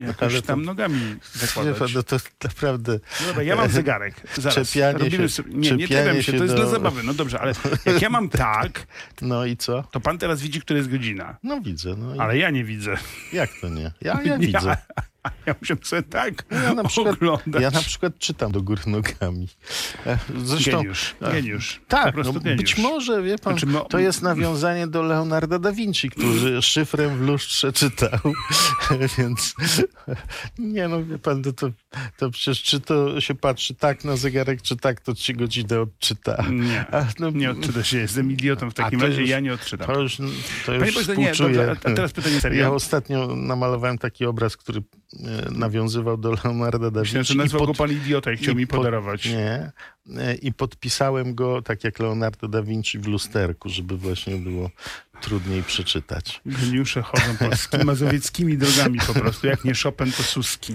jakoś 0.00 0.32
ale 0.32 0.42
tam 0.42 0.60
to, 0.60 0.66
nogami 0.66 1.16
zakładać. 1.34 1.94
No 1.94 2.02
to 2.02 2.16
naprawdę... 2.44 3.00
No 3.20 3.26
dobra, 3.26 3.42
ja 3.42 3.56
mam 3.56 3.68
zegarek. 3.68 4.14
Zaraz. 4.36 4.54
Czepianie 4.68 4.98
Robimy 4.98 5.22
się, 5.22 5.28
sobie... 5.28 5.54
Nie, 5.54 5.70
nie 5.70 5.88
czepiam 5.88 6.22
się, 6.22 6.32
to 6.32 6.42
jest 6.42 6.54
do... 6.54 6.62
dla 6.62 6.70
zabawy. 6.70 7.02
No 7.02 7.14
dobrze, 7.14 7.40
ale 7.40 7.52
jak 7.86 8.02
ja 8.02 8.10
mam 8.10 8.28
tak... 8.48 8.86
No 9.20 9.46
i 9.46 9.56
co? 9.56 9.82
To 9.82 10.00
pan 10.00 10.18
teraz 10.18 10.42
widzi, 10.42 10.60
która 10.60 10.76
jest 10.76 10.90
godzina. 10.90 11.36
No 11.42 11.60
widzę. 11.60 11.96
No 11.96 12.14
i... 12.14 12.18
Ale 12.18 12.38
ja 12.38 12.50
nie 12.50 12.64
widzę. 12.64 12.96
Jak 13.32 13.50
to 13.60 13.68
nie? 13.68 13.92
Ja, 14.00 14.22
ja 14.24 14.38
widzę. 14.38 14.58
Ja 14.66 14.76
muszę 15.60 15.76
sobie 15.82 16.02
tak 16.02 16.44
no 16.50 16.58
ja 16.58 16.74
na 16.74 16.84
przykład, 16.84 17.14
oglądać. 17.14 17.62
Ja 17.62 17.70
na 17.70 17.80
przykład 17.80 18.18
czytam 18.18 18.52
do 18.52 18.62
góry 18.62 18.82
nogami. 18.86 19.48
E, 20.06 20.18
zresztą, 20.36 20.78
geniusz, 20.78 21.14
e, 21.20 21.32
geniusz. 21.32 21.80
Tak, 21.88 22.16
no, 22.16 22.32
geniusz. 22.32 22.56
być 22.56 22.78
może, 22.78 23.22
wie 23.22 23.38
pan, 23.38 23.58
znaczy, 23.58 23.88
to 23.88 23.98
jest 23.98 24.22
nawiązanie 24.22 24.86
do 24.86 25.02
Leonarda 25.02 25.58
da 25.58 25.72
Vinci, 25.72 26.10
który 26.10 26.62
szyfrem 26.62 27.18
w 27.18 27.20
lustrze 27.20 27.72
czytał, 27.72 28.20
więc 29.18 29.54
nie 30.58 30.88
no, 30.88 31.04
wie 31.04 31.18
pan, 31.18 31.42
to, 31.42 31.52
to, 31.52 31.70
to 32.16 32.30
przecież 32.30 32.62
czy 32.62 32.80
to 32.80 33.20
się 33.20 33.34
patrzy 33.34 33.74
tak 33.74 34.04
na 34.04 34.16
zegarek, 34.16 34.62
czy 34.62 34.76
tak, 34.76 35.00
to 35.00 35.14
trzy 35.14 35.34
godziny 35.34 35.80
odczyta. 35.80 36.44
Nie, 36.50 36.94
a, 36.94 37.06
no, 37.18 37.30
nie 37.30 37.50
odczyta 37.50 37.84
się, 37.84 37.98
jestem 37.98 38.32
idiotą 38.32 38.70
w 38.70 38.74
takim 38.74 39.00
razie, 39.00 39.20
już, 39.20 39.30
ja 39.30 39.40
nie 39.40 39.52
odczytam. 39.52 39.86
To 39.86 40.00
już, 40.00 40.16
to 40.66 40.74
już 40.74 41.06
Panie 41.06 41.18
nie, 41.18 41.32
dobrze, 41.32 41.76
a 41.84 41.90
teraz 41.90 42.12
pytanie 42.12 42.40
serio. 42.40 42.60
Ja 42.60 42.70
ostatnio 42.70 43.36
namalowałem 43.36 43.98
taki 43.98 44.26
obraz, 44.26 44.56
który 44.56 44.82
E, 45.16 45.50
nawiązywał 45.50 46.16
do 46.16 46.32
Leonarda 46.44 46.90
da 46.90 47.02
Vinci. 47.02 47.18
Myślę, 47.18 47.24
że 47.24 47.34
nazwał 47.34 47.60
pod... 47.60 47.68
go 47.68 47.74
pan 47.74 47.92
idiota 47.92 48.32
i 48.32 48.36
chciał 48.36 48.54
mi 48.54 48.66
podarować. 48.66 49.22
Pod... 49.22 49.32
Nie. 49.32 49.72
E, 50.16 50.34
I 50.34 50.52
podpisałem 50.52 51.34
go 51.34 51.62
tak 51.62 51.84
jak 51.84 51.98
Leonardo 51.98 52.48
da 52.48 52.62
Vinci 52.62 52.98
w 52.98 53.06
lusterku, 53.06 53.68
żeby 53.68 53.96
właśnie 53.96 54.36
było 54.36 54.70
trudniej 55.20 55.62
przeczytać. 55.62 56.40
Geniusze 56.46 57.02
chodzą 57.02 57.36
polskimi, 57.38 57.84
mazowieckimi 57.84 58.58
drogami 58.58 58.98
po 59.06 59.14
prostu. 59.14 59.46
Jak 59.46 59.64
nie 59.64 59.72
Chopin, 59.82 60.12
to 60.12 60.22
Suski. 60.22 60.74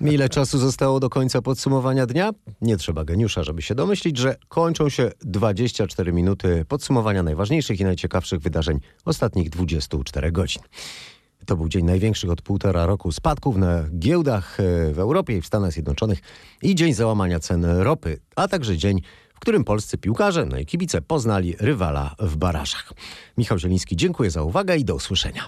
Ile 0.14 0.28
czasu 0.28 0.58
zostało 0.58 1.00
do 1.00 1.10
końca 1.10 1.42
podsumowania 1.42 2.06
dnia? 2.06 2.30
Nie 2.60 2.76
trzeba 2.76 3.04
geniusza, 3.04 3.44
żeby 3.44 3.62
się 3.62 3.74
domyślić, 3.74 4.18
że 4.18 4.36
kończą 4.48 4.88
się 4.88 5.10
24 5.20 6.12
minuty 6.12 6.64
podsumowania 6.68 7.22
najważniejszych 7.22 7.80
i 7.80 7.84
najciekawszych 7.84 8.40
wydarzeń 8.40 8.80
ostatnich 9.04 9.50
24 9.50 10.32
godzin. 10.32 10.62
To 11.46 11.56
był 11.56 11.68
dzień 11.68 11.84
największych 11.84 12.30
od 12.30 12.42
półtora 12.42 12.86
roku 12.86 13.12
spadków 13.12 13.56
na 13.56 13.84
giełdach 13.98 14.60
e, 14.60 14.92
w 14.92 14.98
Europie 14.98 15.36
i 15.36 15.40
w 15.40 15.46
Stanach 15.46 15.72
Zjednoczonych 15.72 16.18
i 16.62 16.74
dzień 16.74 16.94
załamania 16.94 17.40
cen 17.40 17.64
ropy, 17.64 18.20
a 18.36 18.48
także 18.48 18.76
dzień, 18.76 19.00
którym 19.42 19.64
polscy 19.64 19.98
piłkarze, 19.98 20.46
no 20.46 20.58
i 20.58 20.66
kibice 20.66 21.02
poznali 21.02 21.54
rywala 21.60 22.14
w 22.18 22.36
barażach. 22.36 22.92
Michał 23.38 23.58
Zieliński, 23.58 23.96
dziękuję 23.96 24.30
za 24.30 24.42
uwagę 24.42 24.76
i 24.76 24.84
do 24.84 24.94
usłyszenia. 24.94 25.46